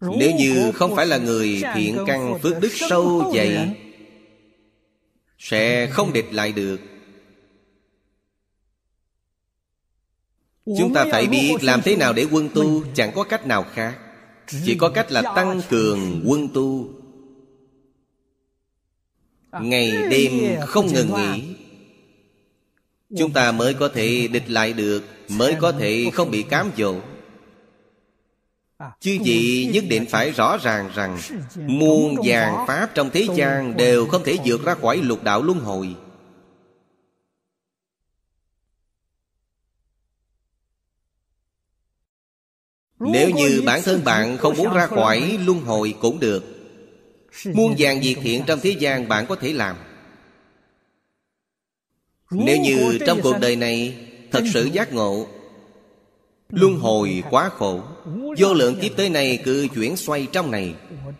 [0.00, 3.76] Nếu như không phải là người thiện căn phước đức sâu dày
[5.38, 6.80] Sẽ không địch lại được.
[10.78, 13.98] Chúng ta phải biết làm thế nào để quân tu Chẳng có cách nào khác.
[14.64, 17.01] Chỉ có cách là tăng cường quân tu
[19.60, 21.54] Ngày đêm không ngừng nghỉ.
[23.18, 26.94] Chúng ta mới có thể địch lại được Mới có thể không bị cám dỗ.
[29.00, 31.18] Chứ gì nhất định phải rõ ràng rằng
[31.56, 35.58] Muôn vàng pháp trong thế gian Đều không thể vượt ra khỏi lục đạo luân
[35.58, 35.94] hồi.
[42.98, 46.61] Nếu như bản thân bạn không muốn ra khỏi luân hồi cũng được
[47.44, 49.76] Muôn vàng việc thiện trong thế gian bạn có thể làm.
[52.30, 55.26] Nếu như trong cuộc đời này Thật sự giác ngộ
[56.48, 57.80] Luân hồi quá khổ
[58.38, 60.74] Vô lượng kiếp tới nay cứ chuyển xoay trong này.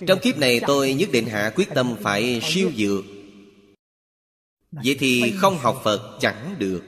[0.06, 3.04] Trong kiếp này tôi nhất định hạ quyết tâm phải siêu dược.
[4.72, 6.82] Vậy thì không học Phật chẳng được.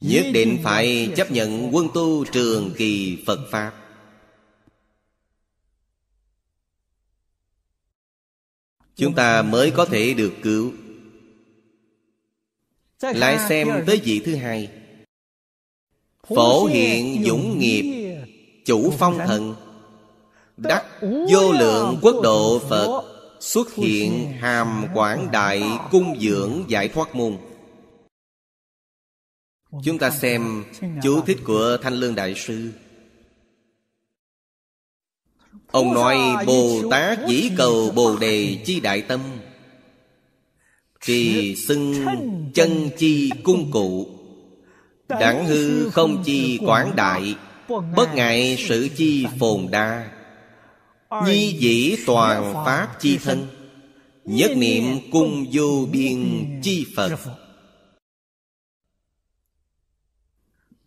[0.00, 3.85] Nhất định phải chấp nhận quân tu trường kỳ Phật Pháp
[8.96, 10.72] Chúng ta mới có thể được cứu.
[13.02, 14.70] Lại xem tới vị thứ hai.
[16.28, 18.16] Phổ hiện dũng nghiệp,
[18.64, 19.54] Chủ phong thần.
[20.56, 20.84] Đắc
[21.30, 23.02] vô lượng quốc độ Phật,
[23.40, 27.38] Xuất hiện hàm quảng đại cung dưỡng giải thoát môn.
[29.84, 30.64] Chúng ta xem
[31.02, 32.72] chú thích của Thanh Lương Đại Sư.
[35.76, 39.20] Ông nói Bồ Tát dĩ cầu Bồ Đề chi đại tâm.
[41.00, 42.06] Trì xưng
[42.54, 44.06] chân chi cung cụ.
[45.08, 47.34] Đẳng hư không chi quảng đại.
[47.68, 50.10] Bất ngại sự chi phồn đa.
[51.24, 53.46] Nhi dĩ toàn pháp chi thân.
[54.24, 57.16] Nhất niệm cung vô biên chi Phật.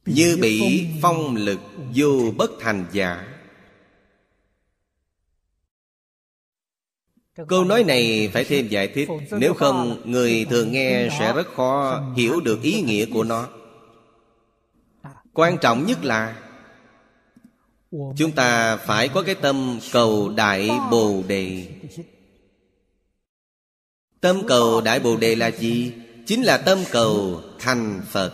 [0.05, 1.59] Như bị phong lực
[1.95, 3.28] vô bất thành giả
[7.47, 12.03] Câu nói này phải thêm giải thích Nếu không người thường nghe sẽ rất khó
[12.15, 13.47] hiểu được ý nghĩa của nó.
[15.33, 16.35] Quan trọng nhất là
[17.91, 21.67] Chúng ta phải có cái tâm cầu Đại Bồ Đề.
[24.21, 25.93] Tâm cầu Đại Bồ Đề là gì?
[26.25, 28.33] Chính là tâm cầu thành Phật.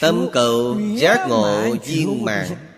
[0.00, 2.75] Tâm cầu giác ngộ viên mạng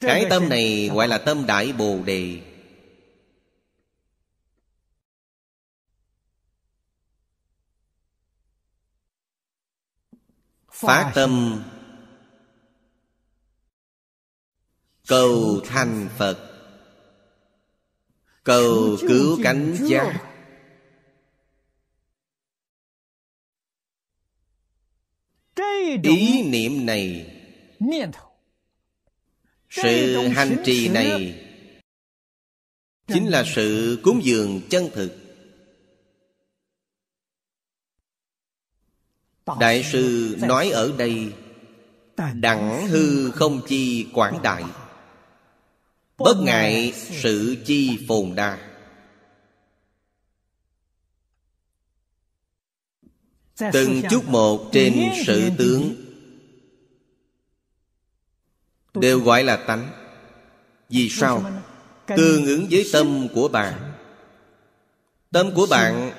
[0.00, 2.42] Cái tâm này gọi là tâm Đại Bồ Đề.
[10.70, 11.62] Phát tâm.
[15.08, 16.46] Cầu thành Phật.
[18.42, 20.26] Cầu cứu cánh giác.
[26.02, 27.36] Ý niệm này
[29.70, 31.40] Sự hành trì này
[33.06, 35.16] Chính là sự cúng dường chân thực.
[39.60, 41.32] Đại sư nói ở đây
[42.34, 44.64] Đẳng hư không chi quảng đại.
[46.18, 48.58] Bất ngại sự chi phồn đa.
[53.72, 55.99] Từng chút một trên sự tướng
[58.94, 59.90] Đều gọi là tánh.
[60.88, 61.44] Vì sao?
[62.06, 63.92] Tương ứng với tâm của bạn.
[65.32, 66.12] Tâm của bạn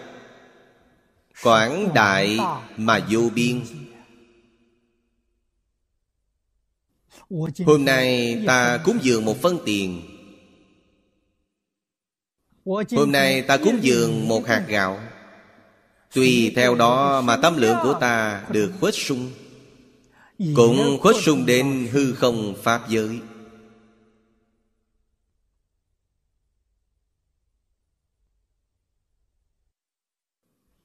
[1.44, 2.40] Quảng đại
[2.78, 3.62] mà vô biên.
[7.66, 10.02] Hôm nay ta cúng dường một phân tiền.
[12.66, 15.00] Hôm nay ta cúng dường một hạt gạo.
[16.14, 19.32] Tùy theo đó mà tâm lượng của ta được khuếch sung
[20.56, 23.20] Cũng khuếch sung đến hư không Pháp giới.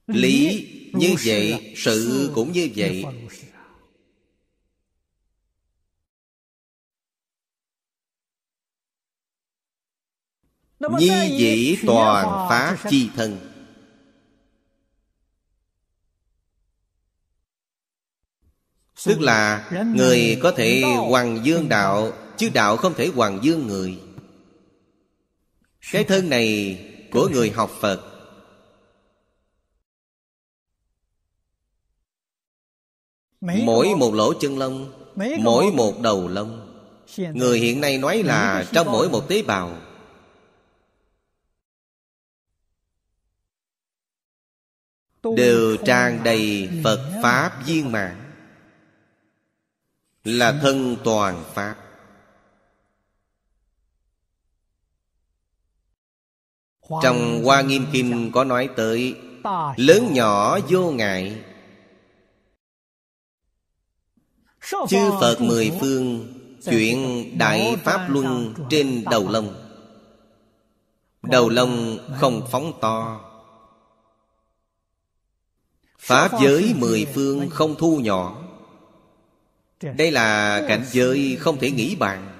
[0.07, 3.05] Lý như vậy Sự cũng như vậy.
[10.79, 13.46] Nhi dĩ toàn phá chi thân
[19.05, 23.99] Tức là Người có thể hoàng dương đạo, Chứ đạo không thể hoàng dương người.
[25.91, 26.79] Cái thân này
[27.11, 28.01] Của người học Phật.
[33.41, 34.93] Mỗi một lỗ chân lông,
[35.39, 36.83] Mỗi một đầu lông.
[37.17, 39.77] Người hiện nay nói là Trong mỗi một tế bào.
[45.37, 48.26] Đều tràn đầy phật pháp viên mạng
[50.27, 51.75] là thân toàn pháp.
[57.03, 59.15] Trong hoa nghiêm kinh có nói tới,
[59.77, 61.43] lớn nhỏ vô ngại.
[64.87, 66.33] Chư phật mười phương
[66.65, 69.55] chuyện đại pháp luân trên đầu lông.
[71.21, 73.21] Đầu lông không phóng to.
[75.99, 78.46] Pháp giới mười phương không thu nhỏ
[79.81, 82.33] đây là cảnh giới không thể nghĩ bàn.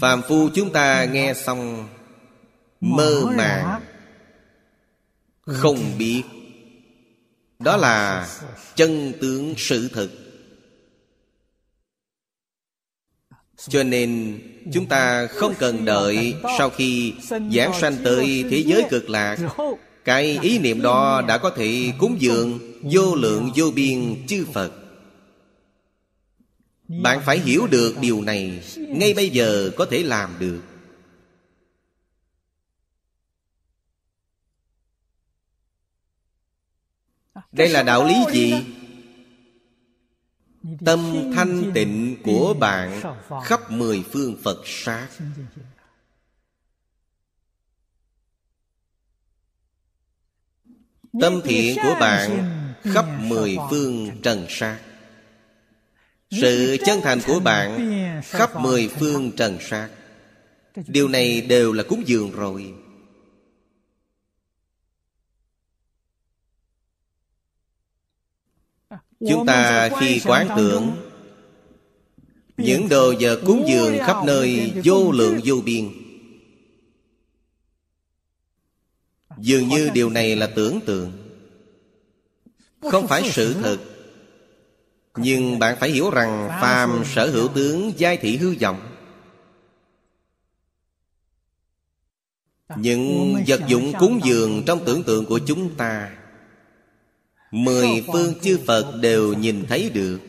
[0.00, 1.88] Phàm phu chúng ta nghe xong,
[2.80, 3.80] mơ màng,
[5.40, 6.22] không biết.
[7.58, 8.28] Đó là
[8.74, 10.10] chân tướng sự thực
[13.68, 14.40] cho nên,
[14.72, 17.14] chúng ta không cần đợi sau khi
[17.52, 19.38] giảng sanh tới thế giới cực lạc.
[20.04, 24.72] Cái ý niệm đó đã có thể cúng dường vô lượng vô biên chư phật
[26.88, 30.62] bạn phải hiểu được điều này, ngay bây giờ có thể làm được.
[37.52, 38.52] Đây là đạo lý gì?
[40.84, 43.02] Tâm thanh tịnh của bạn
[43.44, 45.08] khắp mười phương phật sát.
[51.20, 54.80] Tâm thiện của bạn khắp mười phương trần sát
[56.30, 57.90] sự chân thành của bạn
[58.24, 59.88] khắp mười phương trần sát.
[60.86, 62.74] Điều này đều là cúng dường rồi.
[69.28, 70.96] Chúng ta khi quán tưởng,
[72.56, 75.88] những đồ vật cúng dường khắp nơi vô lượng vô biên.
[79.38, 81.12] Dường như điều này là tưởng tượng.
[82.80, 83.78] Không phải sự thật
[85.16, 88.92] nhưng bạn phải hiểu rằng phàm sở hữu tướng giai thị hư vọng.
[92.76, 96.16] Những vật dụng cúng dường trong tưởng tượng của chúng ta,
[97.50, 100.20] mười phương chư phật đều nhìn thấy được.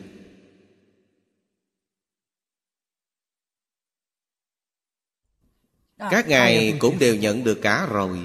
[5.98, 8.18] Các ngài cũng đều nhận được cả rồi.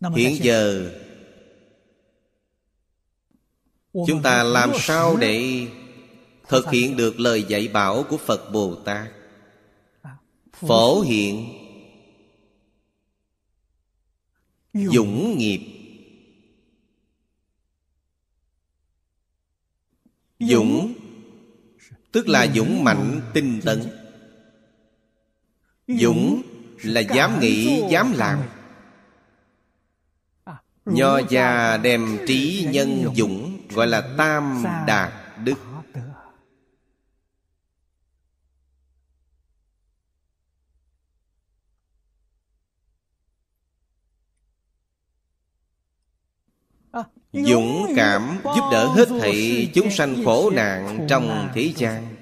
[0.00, 0.92] Hiện giờ
[4.06, 5.66] chúng ta làm sao để
[6.48, 9.12] thực hiện được lời dạy bảo của phật bồ tát?
[10.52, 11.52] Phổ hiện
[14.74, 15.60] dũng nghiệp.
[20.38, 20.94] Dũng.
[22.12, 22.84] Tức là dũng.
[22.84, 23.82] mạnh tinh tấn.
[25.86, 26.42] Dũng.
[26.82, 28.42] Là dám nghĩ dám làm
[30.86, 35.12] nho gia đem trí nhân dũng, gọi là tam đạt
[35.44, 35.54] đức.
[47.32, 52.16] Dũng cảm giúp đỡ hết thảy chúng sanh khổ nạn trong thế gian.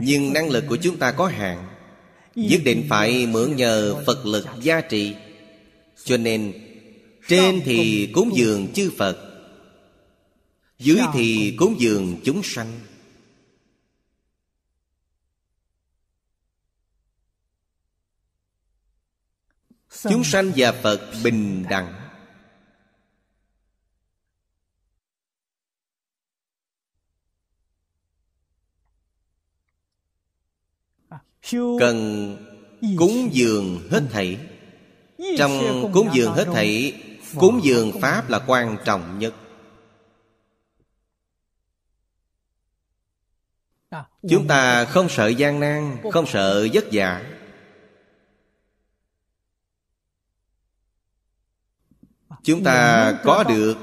[0.00, 1.78] Nhưng năng lực của chúng ta có hạn,
[2.34, 5.14] Nhất định phải mượn nhờ Phật lực gia trị
[6.04, 6.64] cho nên,
[7.28, 9.28] Trên thì cúng dường chư Phật,
[10.78, 12.80] Dưới thì cúng dường chúng sanh.
[20.02, 21.94] Chúng sanh và Phật bình đẳng.
[31.80, 32.36] Cần
[32.98, 34.47] cúng dường hết thảy
[35.38, 37.02] trong cúng dường hết thảy
[37.36, 39.34] cúng dường pháp là quan trọng nhất.
[44.28, 47.24] Chúng ta không sợ gian nan không sợ vất vả.
[52.42, 53.76] Chúng ta có được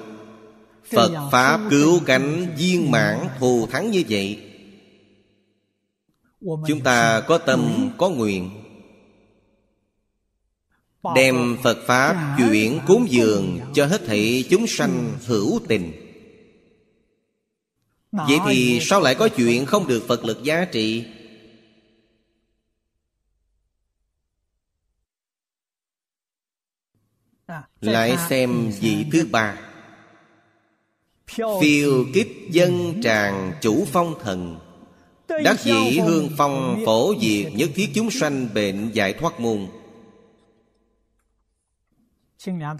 [0.91, 4.51] phật pháp cứu cánh viên mãn thù thắng như vậy.
[6.41, 8.64] Chúng ta có tâm có nguyện
[11.15, 15.91] đem phật pháp chuyển cúng dường cho hết thảy chúng sanh hữu tình.
[18.11, 21.05] Vậy thì sao lại có chuyện không được phật lực giá trị?
[27.81, 29.57] Lại xem vị thứ ba.
[31.61, 34.59] Phiêu kích dân tràng chủ phong thần.
[35.43, 39.67] Đắc dĩ hương phong phổ diệt Nhất thiết chúng sanh bệnh giải thoát môn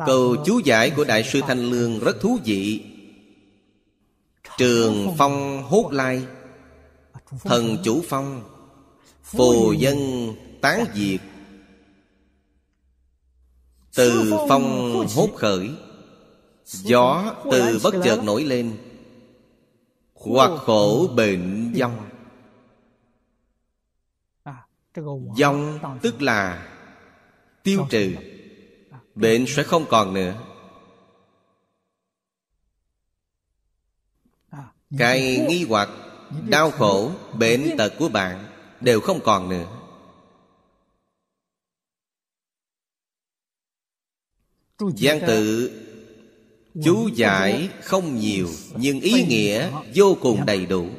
[0.06, 2.86] Câu chú giải của Đại sư Thanh Lương rất thú vị.
[4.58, 6.26] Trường phong hốt lai
[7.44, 8.44] Thần chủ phong
[9.24, 9.98] Phù dân
[10.62, 11.20] tán diệt.
[13.96, 15.70] Từ phong hốt khởi
[16.66, 18.78] Gió từ bất chợt nổi lên
[20.14, 22.10] Hoặc khổ bệnh vong
[25.40, 26.68] Vong tức là
[27.64, 28.16] Tiêu trừ
[29.16, 30.36] Bệnh sẽ không còn nữa.
[34.98, 35.90] Cái nghi hoặc
[36.50, 38.46] Đau khổ, bệnh tật của bạn
[38.82, 39.68] Đều không còn nữa.
[44.98, 45.72] Giang tự
[46.84, 50.90] Chú giải không nhiều Nhưng ý nghĩa vô cùng đầy đủ.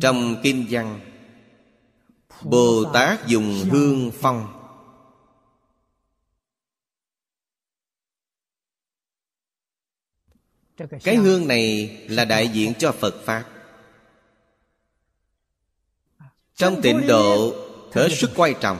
[0.00, 1.00] Trong kinh văn
[2.42, 4.58] Bồ Tát dùng hương phong.
[11.04, 13.44] Cái hương này là đại diện cho Phật Pháp.
[16.54, 17.54] Trong tịnh độ
[17.92, 18.78] Hết sức quan trọng.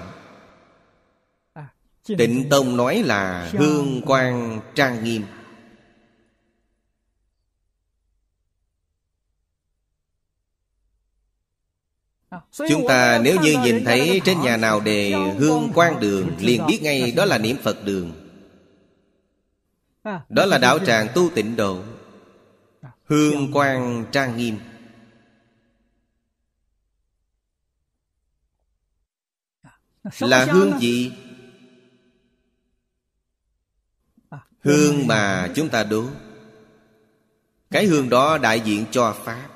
[2.07, 5.23] Tịnh Tông nói là hương quang trang nghiêm
[12.68, 16.78] Chúng ta nếu như nhìn thấy trên nhà nào đề hương quang đường Liền biết
[16.83, 18.12] ngay đó là niệm Phật đường.
[20.28, 21.83] Đó là đạo tràng tu tịnh độ.
[23.05, 24.57] Hương quang trang nghiêm.
[30.18, 31.12] Là hương gì?
[34.61, 36.05] Hương mà chúng ta đố.
[37.70, 39.52] Cái hương đó đại diện cho Pháp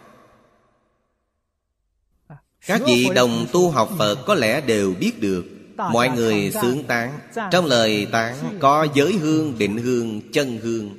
[2.66, 5.44] Các vị đồng tu học Phật có lẽ đều biết được
[5.76, 7.18] Mọi người sướng tán.
[7.52, 10.90] Trong lời tán có giới hương, định hương, chân hương.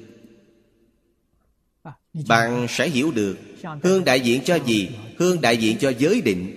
[2.27, 3.37] Bạn sẽ hiểu được
[3.83, 4.89] Hương đại diện cho gì?
[5.17, 6.55] Hương đại diện cho giới định.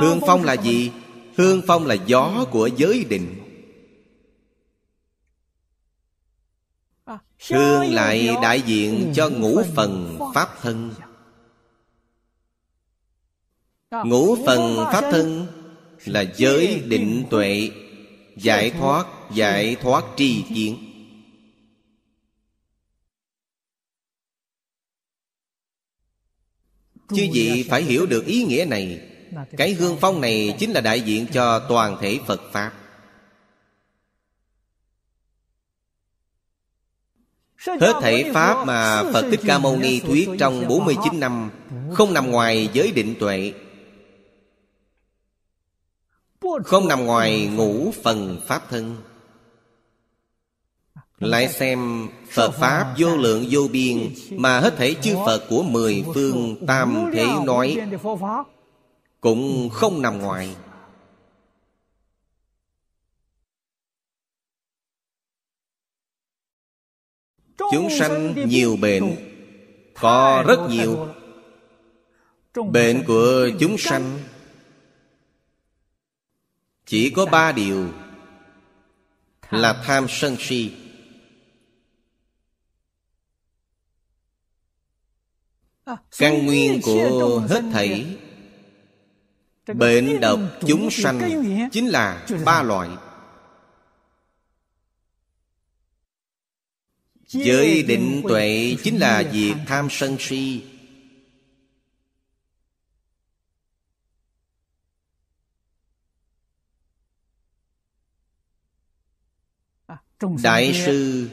[0.00, 0.90] Hương phong là gì?
[1.36, 3.34] Hương phong là gió của giới định.
[7.50, 10.90] Hương lại đại diện cho ngũ phần Pháp thân
[13.90, 15.46] Ngũ phần Pháp thân
[16.04, 17.70] Là giới định tuệ
[18.36, 20.78] Giải thoát Giải thoát tri kiến.
[27.08, 29.00] Chứ gì phải hiểu được ý nghĩa này
[29.56, 32.72] Cái hương phong này chính là đại diện cho toàn thể Phật Pháp.
[37.66, 41.50] Hết thể Pháp mà Phật Thích Ca Mâu Ni thuyết trong 49 năm
[41.94, 43.52] Không nằm ngoài giới định tuệ
[46.64, 48.96] Không nằm ngoài ngũ phần Pháp thân.
[51.18, 56.04] Lại xem Phật Pháp vô lượng vô biên Mà hết thảy chư Phật của mười
[56.14, 57.76] phương tam thể nói
[59.20, 60.56] Cũng không nằm ngoài.
[67.58, 69.16] Chúng sanh nhiều bệnh
[70.00, 71.08] Có rất nhiều
[72.72, 74.18] Bệnh của chúng sanh
[76.88, 77.92] Chỉ có ba điều
[79.50, 80.72] Là tham sân si.
[86.18, 88.16] Căn nguyên của hết thảy
[89.74, 92.88] Bệnh độc chúng sanh Chính là ba loại.
[97.26, 100.62] Giới định tuệ chính là việc tham sân si
[110.42, 111.30] Đại sư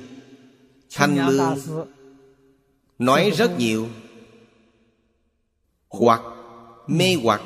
[0.92, 1.88] Thanh Lương
[3.00, 3.90] Nói rất nhiều.
[5.90, 6.22] Hoặc
[6.88, 7.42] Mê hoặc.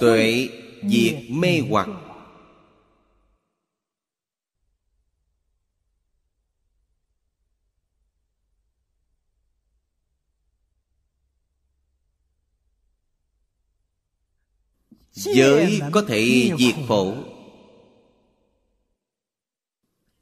[0.00, 0.48] Tuệ
[0.82, 1.88] Diệt mê hoặc.
[15.12, 17.29] Giới có thể diệt khổ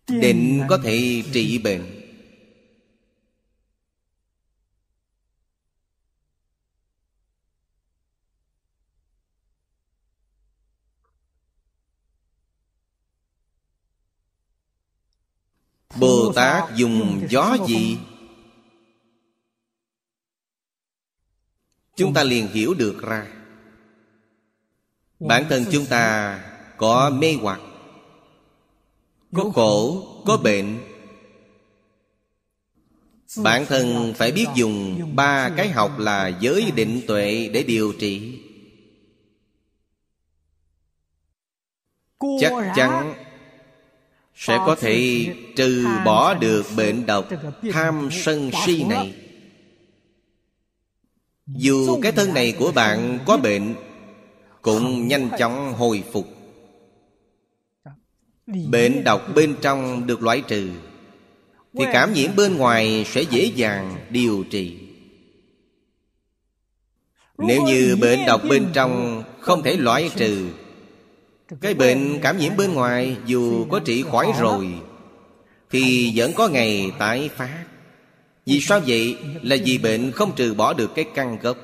[0.08, 1.94] định có thể trị bệnh.
[16.00, 17.98] Bồ Tát dùng gió gì?
[21.96, 23.26] Chúng ta liền hiểu được ra.
[25.20, 26.38] Bản thân chúng ta
[26.76, 27.60] có mê hoặc
[29.34, 30.78] có khổ có bệnh.
[33.42, 38.40] Bản thân phải biết dùng ba cái học là giới định tuệ để điều trị.
[42.40, 43.14] Chắc chắn
[44.34, 45.26] sẽ có thể
[45.56, 47.28] trừ bỏ được bệnh độc
[47.72, 49.14] tham sân si này.
[51.46, 53.74] Dù cái thân này của bạn có bệnh
[54.62, 56.37] cũng nhanh chóng hồi phục
[58.48, 60.70] bệnh độc bên trong được loại trừ
[61.78, 64.78] thì cảm nhiễm bên ngoài sẽ dễ dàng điều trị.
[67.38, 70.50] Nếu như bệnh độc bên trong không thể loại trừ
[71.60, 74.74] cái bệnh cảm nhiễm bên ngoài dù có trị khỏi rồi
[75.70, 77.64] Thì vẫn có ngày tái phát.
[78.46, 79.18] Vì sao vậy?
[79.42, 81.56] Là vì bệnh không trừ bỏ được cái căn gốc.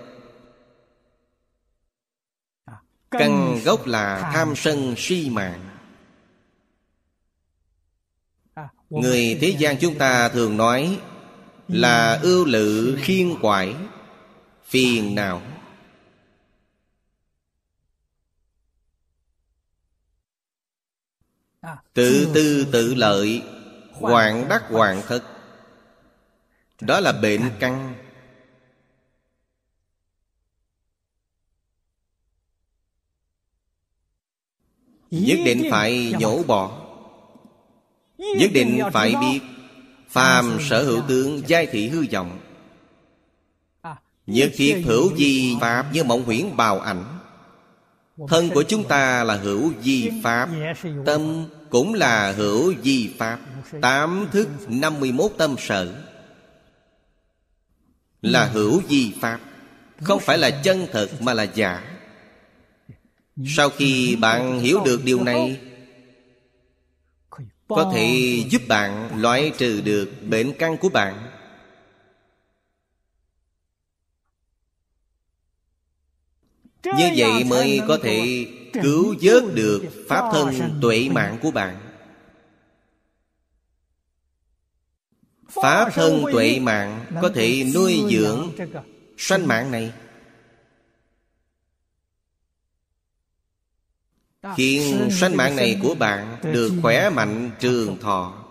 [3.11, 5.74] Căn gốc là tham sân si mạng
[8.91, 11.01] Người thế gian chúng ta thường nói
[11.69, 13.75] Là ưu lự khiên quải
[14.65, 15.43] Phiền não.
[21.95, 23.43] Tự tư tự lợi
[23.93, 25.25] Hoạn đắc hoạn thất
[26.81, 27.95] Đó là bệnh căn.
[35.11, 36.84] Nhất định phải nhổ bỏ
[38.37, 39.41] Nhất định phải biết
[40.09, 42.39] Phàm sở hữu tướng giai thị hư vọng.
[44.27, 47.05] Nhất thiết hữu di pháp như mộng huyễn bào ảnh.
[48.29, 50.49] Thân của chúng ta là hữu di pháp
[51.07, 53.39] Tâm cũng là hữu di pháp.
[53.81, 55.95] Tám thức năm mươi 51 tâm sở
[58.23, 59.41] Là hữu di pháp.
[60.03, 61.83] Không phải là chân thật mà là giả.
[63.47, 65.61] Sau khi bạn hiểu được điều này
[67.69, 71.31] Có thể giúp bạn loại trừ được bệnh căn của bạn.
[76.85, 78.47] Như vậy mới có thể
[78.83, 81.81] cứu vớt được Pháp thân tuệ mạng của bạn.
[85.49, 88.53] Pháp thân tuệ mạng có thể nuôi dưỡng
[89.17, 89.93] sanh mạng này
[94.57, 98.45] Khiến sanh mạng này của bạn được khỏe mạnh trường thọ.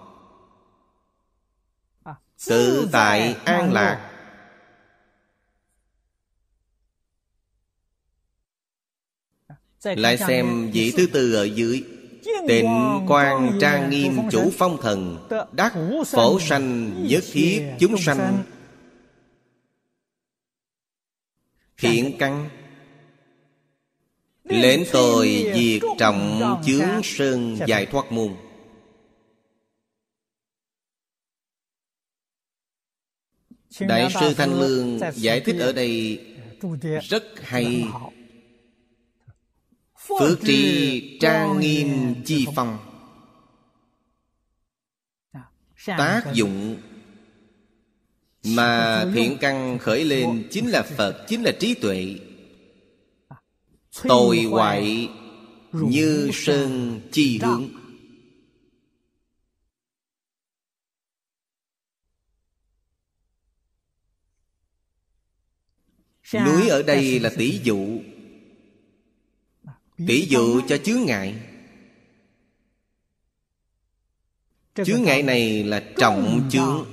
[2.48, 4.10] Tự tại an lạc.
[9.84, 11.84] Lại xem vị thứ tư ở dưới.
[12.48, 15.74] Tịnh quan trang nghiêm chủ phong thần Đắc
[16.08, 18.44] phổ sanh nhất thiết chúng sanh.
[21.78, 22.50] Thiện căn
[24.54, 28.36] Lệnh tôi diệt trọng chướng sơn giải thoát môn.
[33.80, 36.26] Đại sư Thanh Lương giải thích ở đây
[37.02, 37.86] rất hay.
[40.08, 42.78] Phước tri trang nghiêm chi phong.
[45.86, 46.78] Tác dụng
[48.44, 52.16] Mà thiện căn khởi lên Chính là Phật Chính là trí tuệ
[54.02, 55.10] Tồi hoại
[55.72, 57.70] Như sơn chi hướng.
[66.34, 68.02] Núi ở đây là tỷ dụ.
[70.08, 71.40] Tỷ dụ cho chướng ngại.
[74.76, 76.86] Chướng ngại này là trọng chướng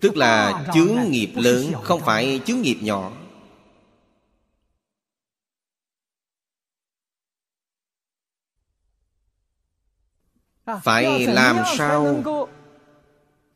[0.00, 3.21] Tức là chướng nghiệp lớn Không phải chướng nghiệp nhỏ
[10.82, 12.24] Phải làm sao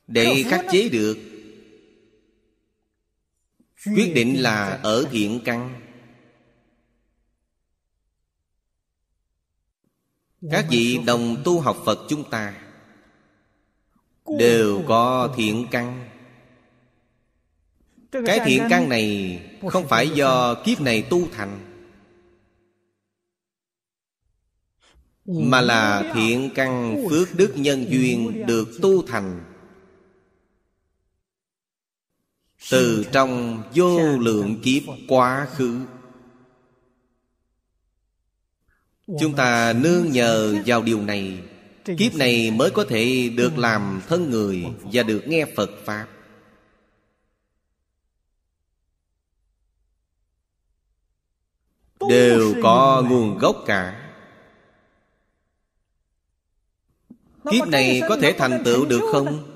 [0.07, 1.19] Để khắc chế được?
[3.87, 5.81] Quyết định là ở thiện căn.
[10.51, 12.55] Các vị đồng tu học phật chúng ta
[14.39, 16.09] đều có thiện căn.
[18.27, 21.66] Cái thiện căn này không phải do kiếp này tu thành
[25.27, 29.45] mà là thiện căn phước đức nhân duyên được tu thành.
[32.71, 35.87] Từ trong vô lượng kiếp quá khứ,
[39.21, 41.43] Chúng ta nương nhờ vào điều này.
[41.99, 46.07] Kiếp này mới có thể được làm thân người Và được nghe Phật Pháp.
[52.09, 54.06] Đều có nguồn gốc cả.
[57.51, 59.53] Kiếp này có thể thành tựu được không?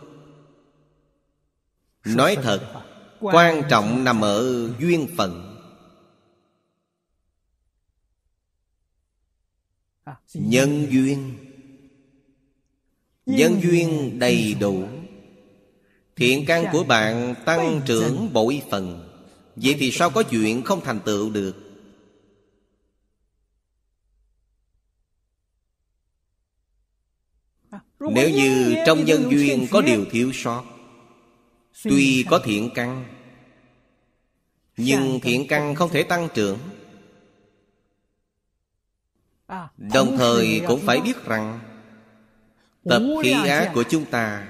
[2.05, 2.81] Nói thật
[3.21, 5.57] Quan trọng nằm ở duyên phận.
[10.35, 11.37] Nhân duyên.
[13.27, 14.85] Nhân duyên đầy đủ.
[16.17, 19.09] Thiện căn của bạn tăng trưởng bội phần.
[19.57, 21.70] Vậy thì sao có chuyện không thành tựu được
[28.01, 30.65] Nếu như trong nhân duyên có điều thiếu sót
[31.85, 33.05] Tuy có thiện căn
[34.77, 36.59] Nhưng thiện căn không thể tăng trưởng.
[39.77, 41.61] Đồng thời cũng phải biết rằng
[42.85, 44.49] Tập khí ác của chúng ta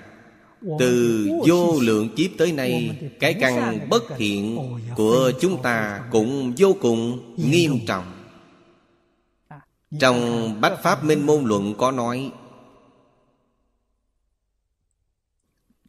[0.78, 4.58] Từ vô lượng kiếp tới nay Cái căn bất thiện
[4.96, 8.04] của chúng ta Cũng vô cùng nghiêm trọng.
[10.00, 12.32] Trong Bách Pháp Minh Môn Luận có nói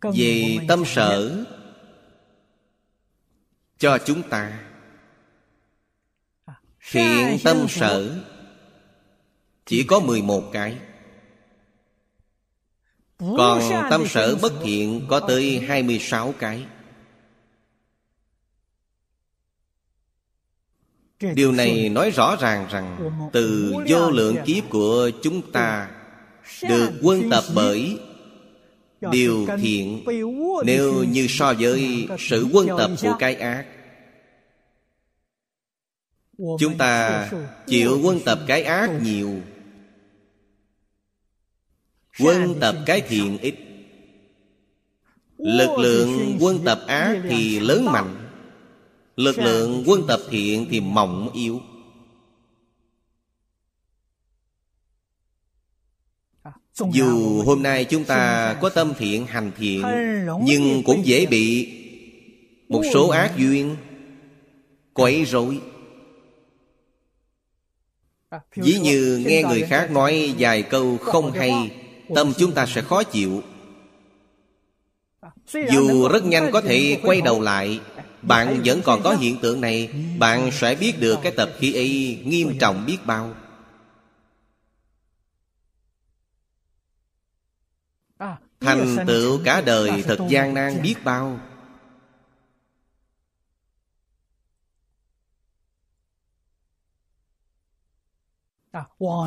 [0.02, 1.46] Về tâm sở
[3.78, 4.60] Cho chúng ta.
[6.92, 8.20] Thiện tâm sở
[9.66, 10.78] Chỉ có 11 cái.
[13.20, 16.66] Còn tâm sở bất thiện có tới 26 cái.
[21.36, 25.92] Điều này nói rõ ràng rằng Từ vô lượng kiếp của chúng ta
[26.62, 28.00] Được quân tập bởi
[29.12, 30.06] Điều thiện
[30.66, 33.66] Nếu như so với sự quân tập của cái ác
[36.60, 37.30] Chúng ta
[37.68, 39.32] chịu quân tập cái ác nhiều.
[42.20, 43.56] Quân tập cái thiện ít.
[45.38, 48.16] Lực lượng quân tập ác thì lớn mạnh.
[49.16, 51.62] Lực lượng quân tập thiện thì mỏng yếu
[56.92, 59.84] Dù hôm nay chúng ta có tâm thiện hành thiện
[60.44, 61.74] Nhưng cũng dễ bị
[62.70, 63.76] Một số ác duyên.
[64.94, 65.60] Quấy rối.
[68.56, 71.52] Ví như nghe người khác nói vài câu không hay
[72.16, 73.44] Tâm chúng ta sẽ khó chịu.
[75.54, 77.80] Dù rất nhanh có thể quay đầu lại
[78.22, 82.20] Bạn vẫn còn có hiện tượng này Bạn sẽ biết được cái tập khí ấy
[82.26, 83.34] nghiêm trọng biết bao
[88.62, 91.40] Thành tựu cả đời thật gian nan biết bao.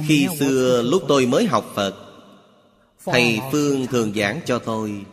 [0.06, 1.94] Khi xưa lúc tôi mới học Phật
[3.04, 5.04] Thầy Phương thường giảng cho tôi.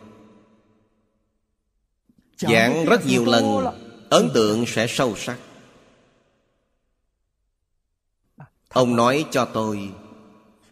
[2.36, 3.66] Giảng rất nhiều lần
[4.10, 5.38] Ấn tượng sẽ sâu sắc.
[8.68, 9.90] Ông nói cho tôi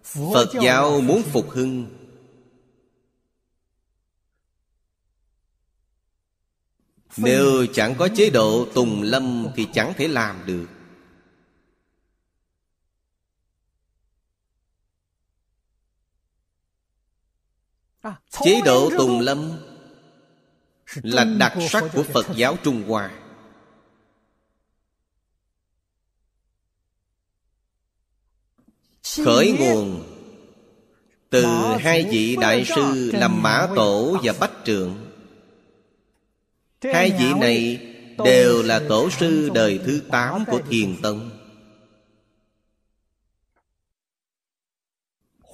[0.02, 1.99] Phật giáo muốn phục hưng
[7.16, 10.66] Nếu chẳng có chế độ tùng lâm Thì chẳng thể làm được.
[18.30, 19.52] Chế độ tùng lâm
[20.94, 23.10] Là đặc sắc của Phật giáo Trung Hoa.
[29.24, 30.02] Khởi nguồn
[31.30, 31.44] Từ
[31.80, 35.09] hai vị đại sư làm Mã Tổ và Bách Trượng
[36.82, 37.86] Hai vị này
[38.24, 41.30] đều là tổ sư đời thứ tám của Thiền Tông.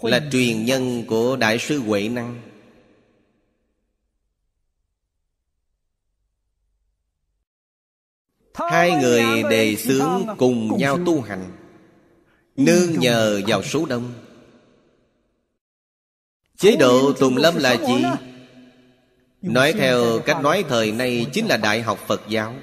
[0.02, 2.40] Là truyền nhân của Đại sư Huệ Năng.
[8.54, 11.52] Hai người đề xướng cùng nhau tu hành
[12.56, 14.12] Nương nhờ vào số đông.
[16.56, 18.04] Chế độ Tùng Lâm là gì?
[19.46, 22.54] Nói theo cách nói thời nay Chính là Đại học Phật giáo.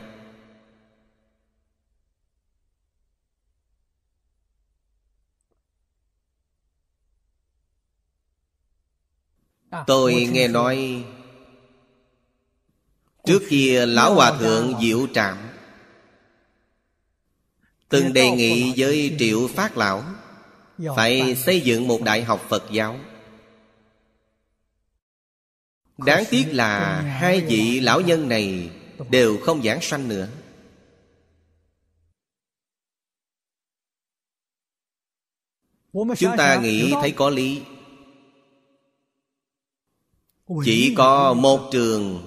[9.88, 11.06] Tôi nghe nói
[13.26, 15.38] Trước kia Lão Hòa Thượng Diệu Trạm
[17.90, 20.04] Từng đề nghị với Triệu Phát Lão
[20.96, 23.00] Phải xây dựng một đại học Phật giáo
[25.98, 28.70] Đáng tiếc là hai vị lão nhân này
[29.10, 30.30] Đều không giảng sanh nữa.
[35.94, 37.62] Chúng ta nghĩ thấy có lý.
[40.66, 42.26] Chỉ có một trường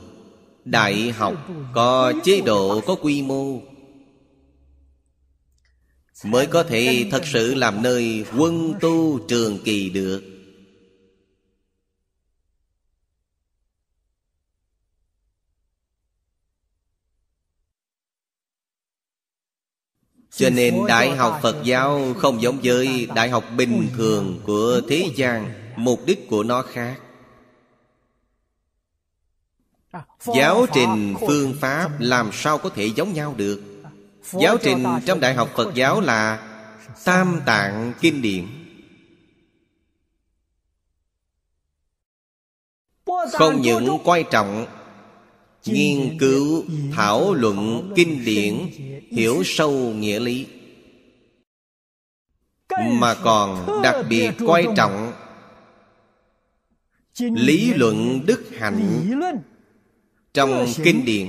[0.65, 1.35] Đại học
[1.75, 3.61] Có chế độ, có quy mô
[6.25, 10.36] Mới có thể thật sự làm nơi quân tu trường kỳ được.
[20.37, 25.11] Cho nên Đại học Phật giáo không giống với Đại học bình thường của thế
[25.15, 25.53] gian.
[25.77, 26.97] Mục đích của nó khác.
[30.35, 33.63] Giáo trình, phương pháp làm sao có thể giống nhau được?
[34.33, 36.49] Giáo trình trong Đại học Phật giáo là
[37.05, 38.47] Tam Tạng Kinh Điển.
[43.33, 44.67] Không những quan trọng
[45.67, 48.69] Nghiên cứu, thảo luận, kinh điển
[49.11, 50.47] Hiểu sâu nghĩa lý.
[52.93, 55.13] Mà còn đặc biệt quan trọng
[57.19, 59.11] Lý luận đức hạnh
[60.35, 61.29] Trong kinh điển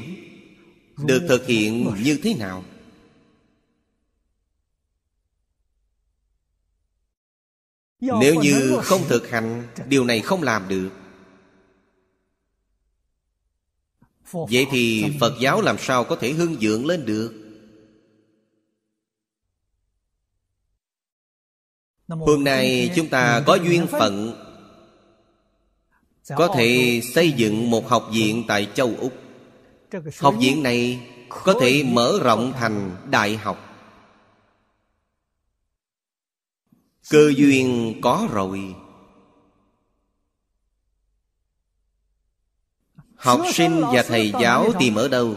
[1.06, 2.64] Được thực hiện như thế nào?
[8.00, 10.90] Nếu như không thực hành Điều này không làm được.
[14.32, 17.34] Vậy thì Phật giáo làm sao có thể hưng dưỡng lên được?
[22.08, 24.44] Hôm nay chúng ta có duyên phận.
[26.36, 29.14] Có thể xây dựng một học viện tại châu Úc.
[30.20, 33.64] Học viện này có thể mở rộng thành đại học.
[37.10, 38.76] Cơ duyên có rồi
[43.18, 45.36] Học sinh và thầy giáo tìm ở đâu?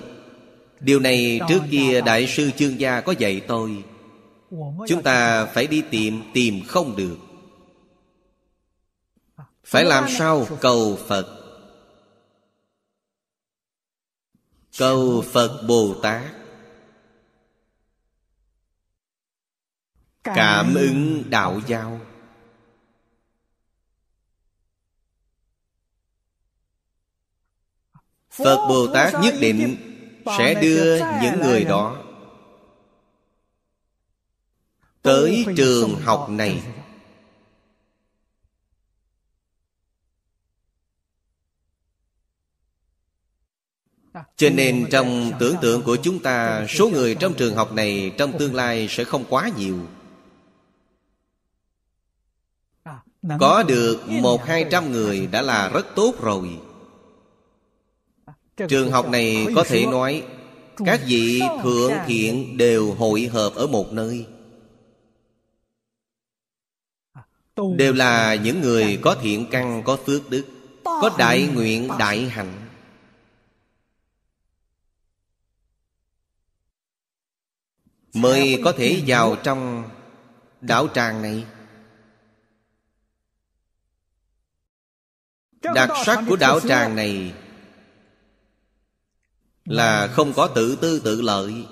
[0.81, 3.85] Điều này trước kia Đại sư Chương Gia có dạy tôi.
[4.89, 7.17] Chúng ta phải đi tìm Tìm không được.
[9.65, 10.47] Phải làm sao?
[10.61, 11.37] Cầu Phật.
[14.79, 16.23] Cầu Phật Bồ Tát.
[20.25, 22.01] Cảm ứng đạo giao
[28.45, 29.77] Phật Bồ Tát nhất định
[30.39, 31.97] Sẽ đưa những người đó
[35.03, 36.63] Tới trường học này.
[44.37, 48.39] Cho nên trong tưởng tượng của chúng ta, Số người trong trường học này Trong
[48.39, 49.79] tương lai sẽ không quá nhiều.
[53.41, 56.59] Có được một hai trăm người đã là rất tốt rồi.
[58.69, 60.25] Trường học này có thể nói
[60.87, 64.27] Các vị thượng thiện đều hội hợp ở một nơi.
[67.77, 70.47] Đều là những người có thiện căn, có phước đức
[70.85, 72.67] Có đại nguyện, đại hạnh.
[78.15, 79.85] Mới có thể vào trong
[80.61, 81.45] đảo tràng này.
[85.63, 87.33] Đặc sắc của đảo tràng này
[89.65, 91.67] là không có tự tư tự lợi.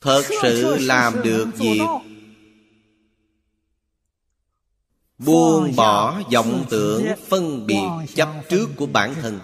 [0.00, 1.80] Thật sự làm được việc.
[5.18, 9.40] Buông bỏ vọng tưởng phân biệt chấp trước của bản thân.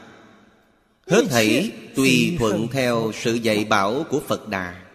[1.06, 4.86] Hết thảy tùy thuận theo sự dạy bảo của Phật Đà.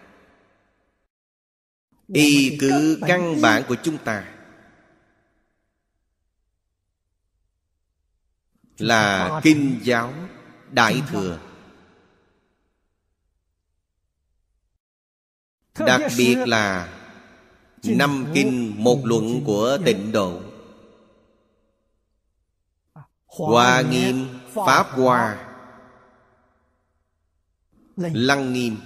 [2.08, 4.35] Y cứ căn bản của chúng ta
[8.78, 10.12] Là Kinh giáo
[10.70, 11.38] Đại Thừa.
[15.78, 16.92] Đặc biệt là
[17.82, 20.40] Năm kinh một luận của tịnh độ.
[23.26, 25.52] Hoa nghiêm Pháp Hoa
[27.96, 28.76] Lăng nghiêm.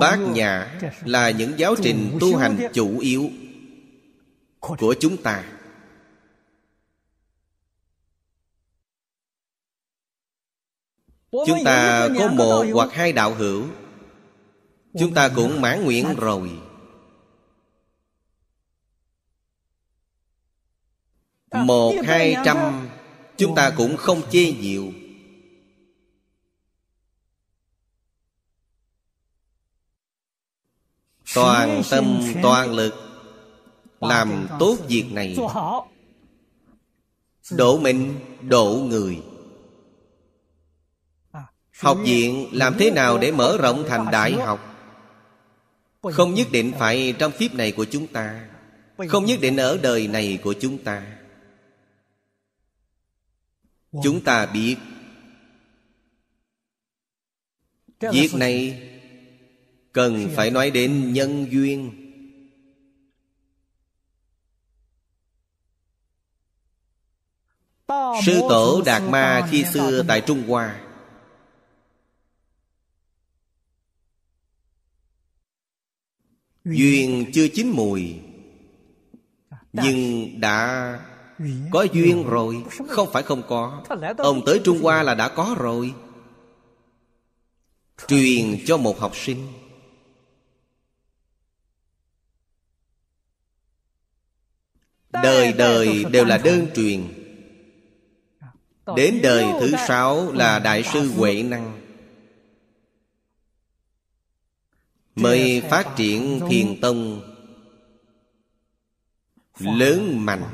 [0.00, 3.30] Bát nhã là những giáo trình tu hành chủ yếu
[4.60, 5.57] Của chúng ta
[11.30, 13.64] Chúng ta có một hoặc hai đạo hữu.
[14.98, 16.50] Chúng ta cũng mãn nguyện rồi.
[21.52, 22.88] Một hai trăm
[23.36, 24.92] Chúng ta cũng không chê nhiều.
[31.34, 32.94] Toàn tâm toàn lực
[34.00, 35.36] Làm tốt việc này.
[37.50, 39.22] Độ mình độ người
[41.78, 44.60] Học viện làm thế nào để mở rộng thành đại học?
[46.02, 48.48] Không nhất định phải trong kiếp này của chúng ta.
[49.08, 51.02] Không nhất định ở đời này của chúng ta.
[54.02, 54.76] Chúng ta biết.
[58.00, 58.88] Việc này
[59.92, 62.04] Cần phải nói đến nhân duyên.
[68.26, 70.80] Sư tổ Đạt Ma khi xưa tại Trung Hoa
[76.76, 78.14] Duyên chưa chín mùi
[79.72, 81.00] Nhưng đã
[81.70, 82.62] có duyên rồi.
[82.88, 83.84] Không phải không có.
[84.18, 85.94] Ông tới Trung Hoa là đã có rồi.
[88.08, 89.46] Truyền cho một học sinh.
[95.10, 97.08] Đời đời đều là đơn truyền.
[98.96, 101.77] Đến đời thứ sáu là Đại sư Huệ Năng
[105.18, 107.22] Mới phát triển thiền tông.
[109.58, 110.44] Lớn mạnh.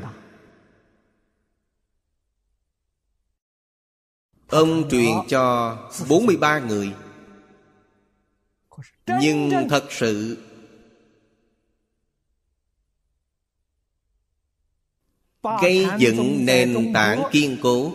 [4.49, 5.77] Ông truyền cho
[6.09, 6.93] 43 người.
[9.21, 10.39] Nhưng thật sự,
[15.63, 17.93] Gây dựng nền tảng kiên cố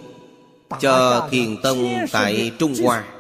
[0.82, 3.19] Cho thiền tông tại Trung Hoa.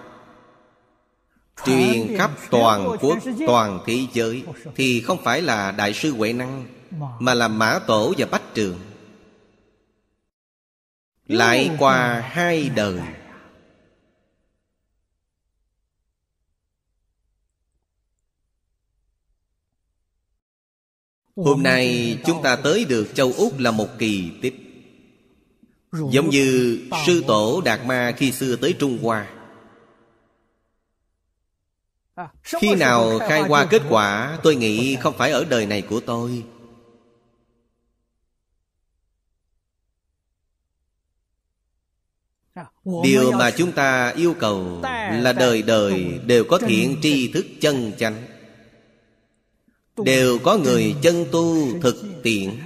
[1.65, 3.18] Truyền khắp toàn quốc,
[3.48, 4.44] toàn thế giới
[4.76, 6.65] Thì không phải là Đại sư Huệ Năng
[7.19, 8.80] Mà là Mã Tổ và Bách Trường.
[11.27, 12.99] Lại qua hai đời.
[21.36, 24.56] Hôm nay chúng ta tới được châu Úc là một kỳ tích.
[26.11, 29.39] Giống như sư tổ Đạt Ma khi xưa tới Trung Hoa
[32.44, 36.44] Khi nào khai qua kết quả Tôi nghĩ không phải ở đời này của tôi.
[43.04, 44.80] Điều mà chúng ta yêu cầu
[45.12, 48.26] Là đời đời đều có thiện tri thức chân chánh.
[49.98, 52.60] Đều có người chân tu thực tiện.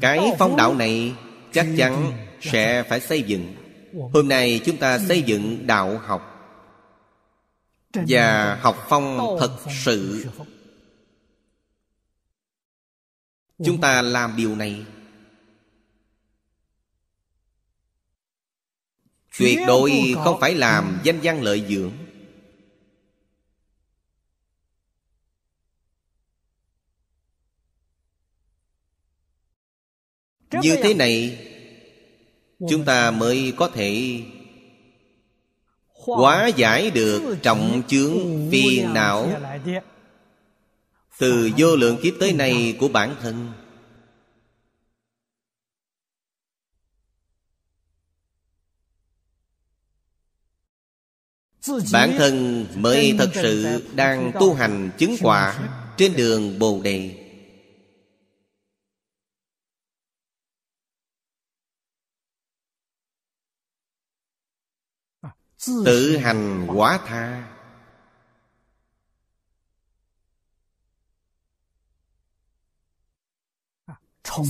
[0.00, 1.14] Cái phong đạo này
[1.56, 3.54] chắc chắn sẽ phải xây dựng.
[4.12, 6.32] Hôm nay chúng ta xây dựng đạo học.
[7.94, 10.26] Và học phong thật sự.
[13.64, 14.84] Chúng ta làm điều này.
[19.38, 21.92] Tuyệt đối không phải làm danh văn lợi dưỡng.
[30.52, 31.38] Như thế này
[32.68, 34.22] Chúng ta mới có thể
[36.06, 39.32] Hóa giải được trọng chướng phiền não.
[41.18, 43.52] Từ vô lượng kiếp tới nay của bản thân.
[51.92, 57.25] Bản thân mới thật sự đang tu hành chứng quả Trên đường Bồ Đề
[65.64, 67.00] Tự hành quả.
[67.06, 67.52] tha.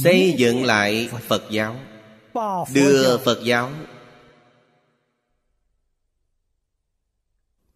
[0.04, 1.76] Xây dựng lại Phật giáo.
[2.72, 3.70] Đưa Phật giáo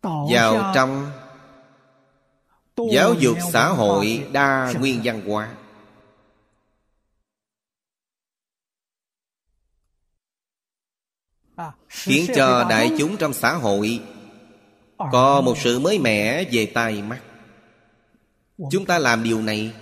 [0.03, 1.11] vào trong
[2.93, 5.55] giáo dục xã hội đa nguyên văn hóa
[11.91, 14.01] khiến cho đại chúng trong xã hội
[15.13, 17.21] có một sự mới mẻ về tai mắt.
[18.71, 19.73] Chúng ta làm điều này.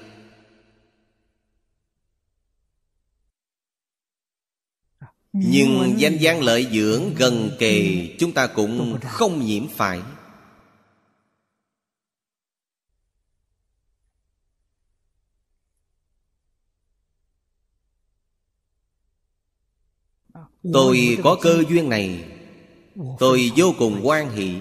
[5.33, 10.01] Nhưng danh gian lợi dưỡng gần kề Chúng ta cũng không nhiễm phải.
[20.73, 22.24] Tôi có cơ duyên này.
[23.19, 24.61] Tôi vô cùng quan hỷ.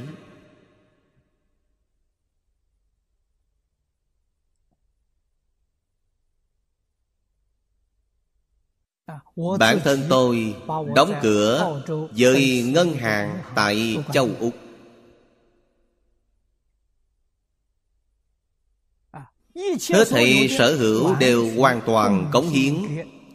[9.59, 10.55] Bản thân tôi
[10.95, 11.81] đóng cửa
[12.17, 14.53] với ngân hàng tại châu Úc.
[19.89, 22.75] Hết thảy sở hữu đều hoàn toàn cống hiến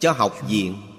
[0.01, 0.92] cho học viện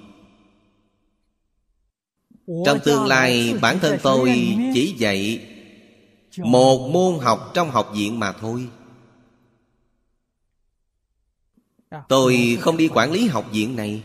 [2.47, 5.49] trong tương lai bản thân tôi chỉ dạy
[6.37, 8.69] một môn học trong học viện mà thôi.
[12.09, 14.03] Tôi không đi quản lý học viện này.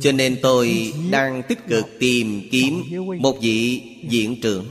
[0.00, 2.82] Cho nên tôi đang tích cực tìm kiếm
[3.20, 4.66] một vị viện trưởng.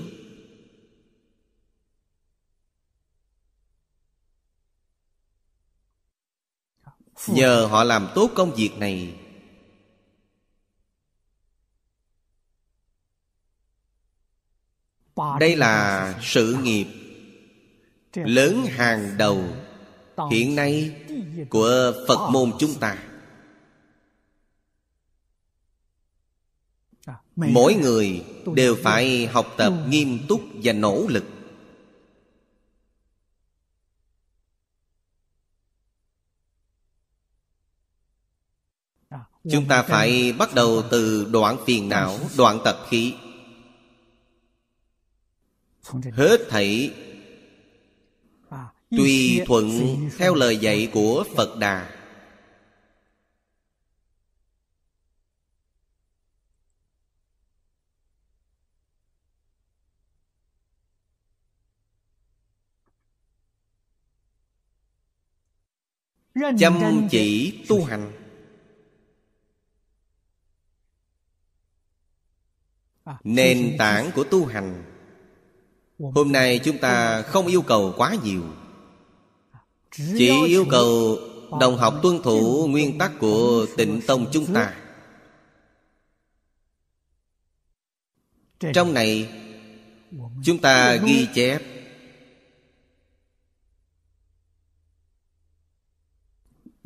[7.28, 9.14] Nhờ họ làm tốt công việc này
[15.40, 16.88] đây là sự nghiệp
[18.14, 19.44] lớn hàng đầu
[20.32, 20.96] hiện nay
[21.50, 23.04] của phật môn chúng ta.
[27.36, 28.26] Mỗi người
[28.56, 31.24] đều phải học tập nghiêm túc và nỗ lực.
[39.52, 43.14] Chúng ta phải bắt đầu từ đoạn phiền não, đoạn tập khí
[46.14, 46.94] hết thảy
[48.90, 49.70] tùy thuận
[50.18, 51.94] theo lời dạy của phật đà.
[66.60, 68.12] Chăm chỉ tu hành.
[73.24, 74.97] Nền tảng của tu hành
[76.00, 78.44] hôm nay chúng ta không yêu cầu quá nhiều.
[79.92, 81.20] Chỉ yêu cầu
[81.60, 84.76] đồng học tuân thủ nguyên tắc của tịnh tông chúng ta.
[88.74, 89.30] Trong này,
[90.44, 91.62] chúng ta ghi chép.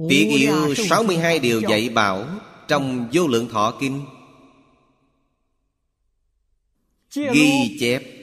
[0.10, 2.28] Tiết yêu 62 điều dạy bảo
[2.68, 4.06] Trong vô lượng thọ kinh.
[7.14, 8.21] Ghi chép.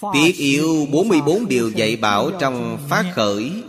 [0.00, 3.62] Tiết yêu 44 điều dạy bảo trong Phát Khởi.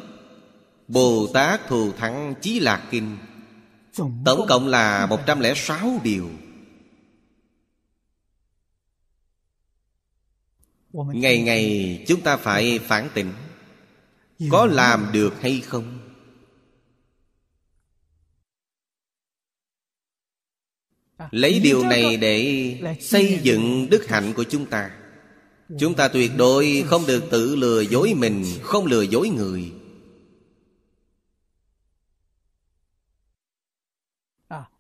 [0.88, 3.18] Bồ Tát Thù Thắng Chí Lạc Kinh.
[4.26, 6.30] Tổng cộng là 106 điều.
[10.94, 13.34] Ngày ngày chúng ta phải phản tỉnh.
[14.50, 16.00] Có làm được hay không?
[21.32, 24.99] Lấy điều này để xây dựng đức hạnh của chúng ta
[25.78, 29.72] chúng ta tuyệt đối không được tự lừa dối mình, không lừa dối người.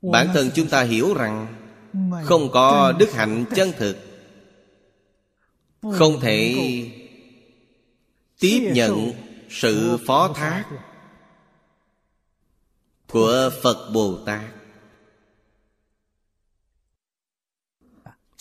[0.01, 1.55] Bản thân chúng ta hiểu rằng
[2.25, 3.97] không có đức hạnh chân thực.
[5.81, 6.55] Không thể
[8.39, 9.11] tiếp nhận
[9.49, 10.65] sự phó thác
[13.07, 14.58] của phật bồ tát.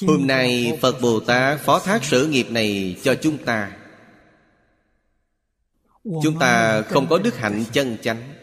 [0.07, 3.73] Hôm nay phật bồ tát phó thác sự nghiệp này cho chúng ta.
[6.05, 8.35] Chúng ta không có đức hạnh chân chánh.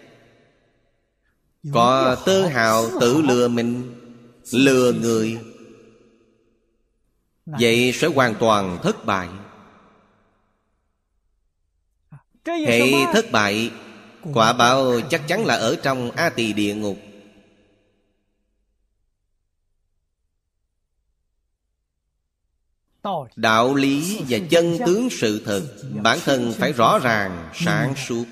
[1.73, 3.95] Có tơ hào tự lừa mình,
[4.51, 5.39] lừa người.
[7.45, 9.29] Vậy sẽ hoàn toàn thất bại.
[12.45, 13.71] Hệ thất bại,
[14.33, 16.97] quả báo chắc chắn là ở trong a tỳ địa ngục.
[23.35, 25.61] Đạo lý và chân tướng sự thật,
[26.03, 28.25] bản thân phải rõ ràng, sáng suốt.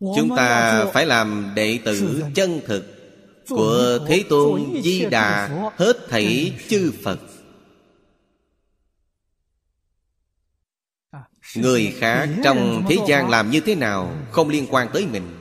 [0.00, 2.84] Chúng ta phải làm đệ tử chân thực
[3.48, 7.18] của thế tôn di đà, hết thảy chư phật.
[11.56, 15.38] Người khác trong thế gian làm như thế nào không liên quan tới mình.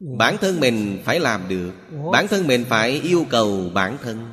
[0.00, 1.72] Bản thân mình phải làm được
[2.12, 4.30] bản thân mình phải yêu cầu bản thân.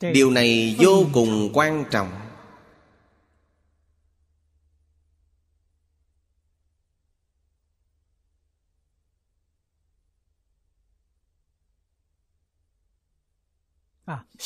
[0.00, 2.21] Điều này vô cùng quan trọng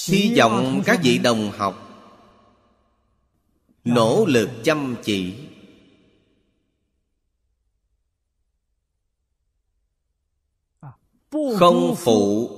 [0.04, 1.82] hy vọng các vị đồng học
[3.84, 5.34] nỗ lực chăm chỉ.
[11.30, 12.50] Không phụ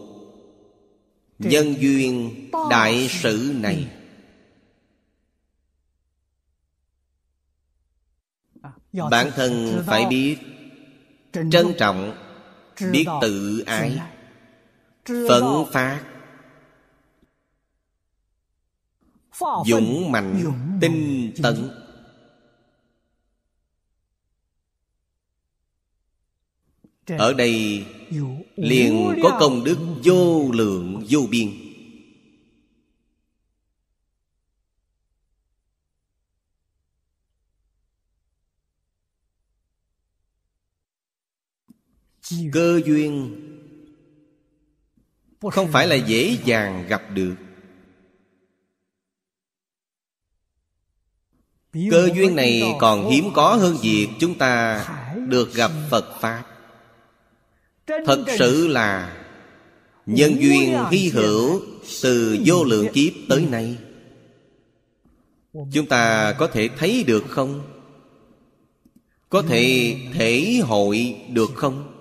[1.38, 2.34] nhân duyên
[2.70, 3.90] đại sự này.
[8.92, 10.38] Bản thân phải biết
[11.32, 12.14] trân trọng
[12.92, 13.98] biết tự ái
[15.04, 16.17] phẫn phát
[19.66, 21.70] dũng mạnh tinh tấn.
[27.18, 27.86] Ở đây
[28.56, 31.50] liền có công đức vô lượng vô biên.
[42.52, 43.40] Cơ duyên
[45.40, 47.34] không phải là dễ dàng gặp được
[51.72, 54.84] cơ duyên này còn hiếm có hơn việc chúng ta
[55.28, 56.44] được gặp phật pháp.
[57.86, 59.16] Thật sự là
[60.06, 61.62] nhân duyên hy hữu
[62.02, 63.76] từ vô lượng kiếp tới nay.
[65.72, 67.62] Chúng ta có thể thấy được không?
[69.28, 71.94] Có thể thể hội được không?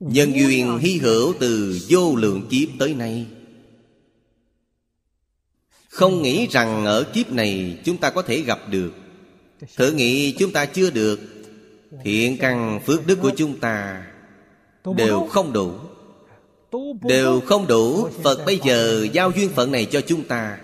[0.00, 3.26] Nhân duyên hy hữu từ vô lượng kiếp tới nay
[5.96, 8.92] không nghĩ rằng ở kiếp này chúng ta có thể gặp được.
[9.76, 11.20] Thử nghĩ chúng ta chưa được,
[12.04, 14.06] thiện căn phước đức của chúng ta
[14.96, 15.72] đều không đủ.
[17.02, 18.08] Đều không đủ.
[18.22, 20.58] Phật bây giờ giao duyên phận này cho chúng ta.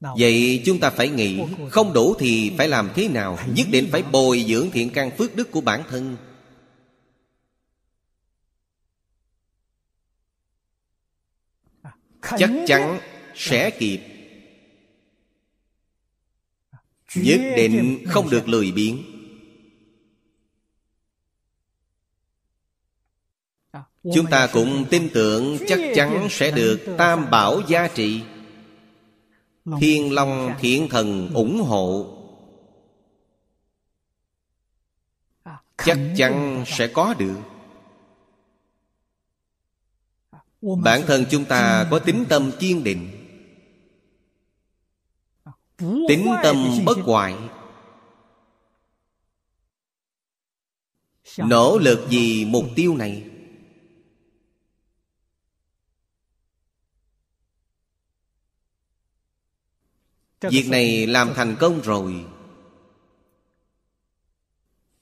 [0.00, 1.40] Vậy chúng ta phải nghĩ,
[1.70, 3.38] không đủ thì phải làm thế nào?
[3.54, 6.16] Nhất định phải bồi dưỡng thiện căn phước đức của bản thân.
[12.22, 13.00] Chắc chắn
[13.34, 14.00] sẽ kịp.
[17.14, 19.02] Nhất định không được lười biếng.
[24.14, 28.22] Chúng ta cũng tin tưởng chắc chắn sẽ được tam bảo gia trị
[29.80, 32.18] thiên long thiện thần ủng hộ.
[35.76, 37.36] Chắc chắn sẽ có được
[40.62, 43.10] bản thân chúng ta có tính tâm kiên định.
[46.08, 47.34] Tính tâm bất hoại
[51.38, 53.30] nỗ lực vì mục tiêu này.
[60.40, 62.26] Việc này làm thành công rồi.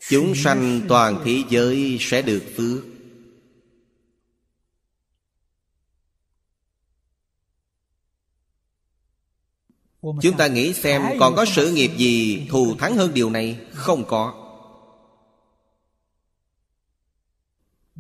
[0.09, 3.00] Chúng sanh toàn thế giới sẽ được phước
[10.03, 13.59] chúng ta nghĩ xem còn có sự nghiệp gì thù thắng hơn điều này?
[13.73, 14.35] Không có.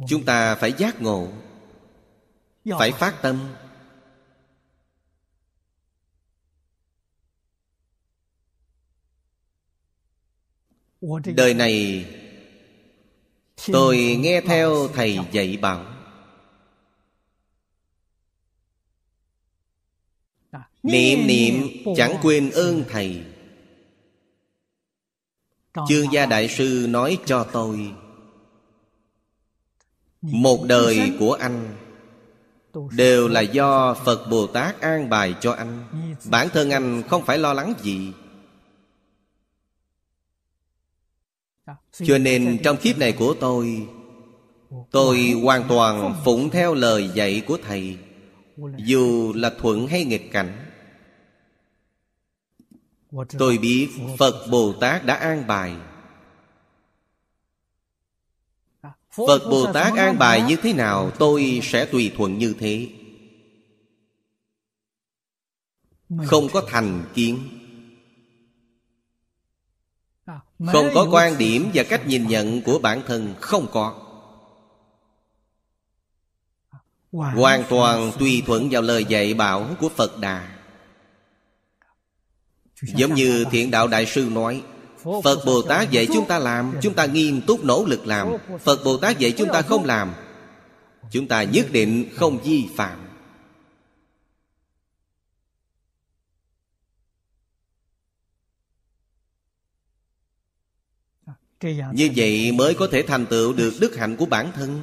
[0.09, 1.29] Chúng ta phải giác ngộ
[2.79, 3.55] phải phát tâm.
[11.35, 12.07] Đời này
[13.73, 15.90] tôi nghe theo thầy dạy bảo
[20.83, 21.67] niệm niệm
[21.97, 23.23] chẳng quên ơn thầy.
[25.89, 27.93] Chương gia đại sư nói cho tôi
[30.21, 31.77] một đời của anh
[32.97, 35.85] đều là do phật bồ tát an bài cho anh.
[36.31, 38.13] Bản thân anh không phải lo lắng gì.
[41.93, 43.87] Cho nên trong kiếp này của tôi
[44.91, 47.97] tôi hoàn toàn phụng theo lời dạy của thầy.
[48.77, 50.70] Dù là thuận hay nghịch cảnh
[53.39, 53.89] tôi biết
[54.19, 55.77] phật bồ tát đã an bài.
[59.11, 62.89] Phật bồ tát an bài như thế nào, tôi sẽ tùy thuận như thế.
[66.27, 67.49] Không có thành kiến.
[70.67, 74.07] Không có quan điểm và cách nhìn nhận của bản thân, không có.
[77.13, 80.60] Hoàn toàn tùy thuận vào lời dạy bảo của phật đà
[82.83, 84.63] giống như thiện đạo đại sư nói
[85.05, 88.29] phật bồ tát dạy chúng ta làm chúng ta nghiêm túc nỗ lực làm.
[88.61, 90.15] Phật bồ tát dạy chúng ta không làm
[91.11, 93.07] chúng ta nhất định không vi phạm.
[101.93, 104.81] Như vậy mới có thể thành tựu được đức hạnh của bản thân.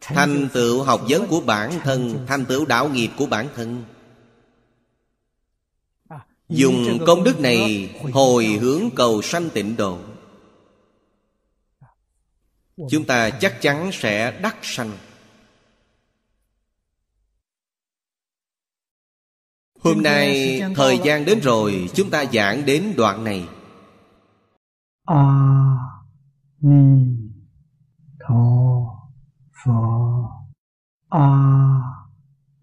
[0.00, 3.84] Thành tựu học vấn của bản thân thành tựu đạo nghiệp của bản thân
[6.50, 9.98] Dùng công đức này hồi hướng cầu sanh tịnh độ.
[12.90, 14.92] Chúng ta chắc chắn sẽ đắc sanh.
[19.80, 23.48] Hôm nay thời gian đến rồi, Chúng ta giảng đến đoạn này.
[25.04, 25.76] A
[26.60, 27.06] Ni
[28.28, 28.44] Tho
[29.64, 29.72] Phở
[31.08, 31.28] A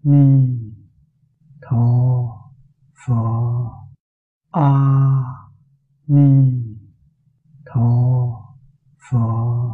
[0.02, 0.58] Ni
[1.62, 1.86] Tho
[3.06, 3.77] Phở
[4.58, 5.52] 阿
[6.06, 6.76] 弥
[7.64, 8.56] 陀
[8.96, 9.68] 佛。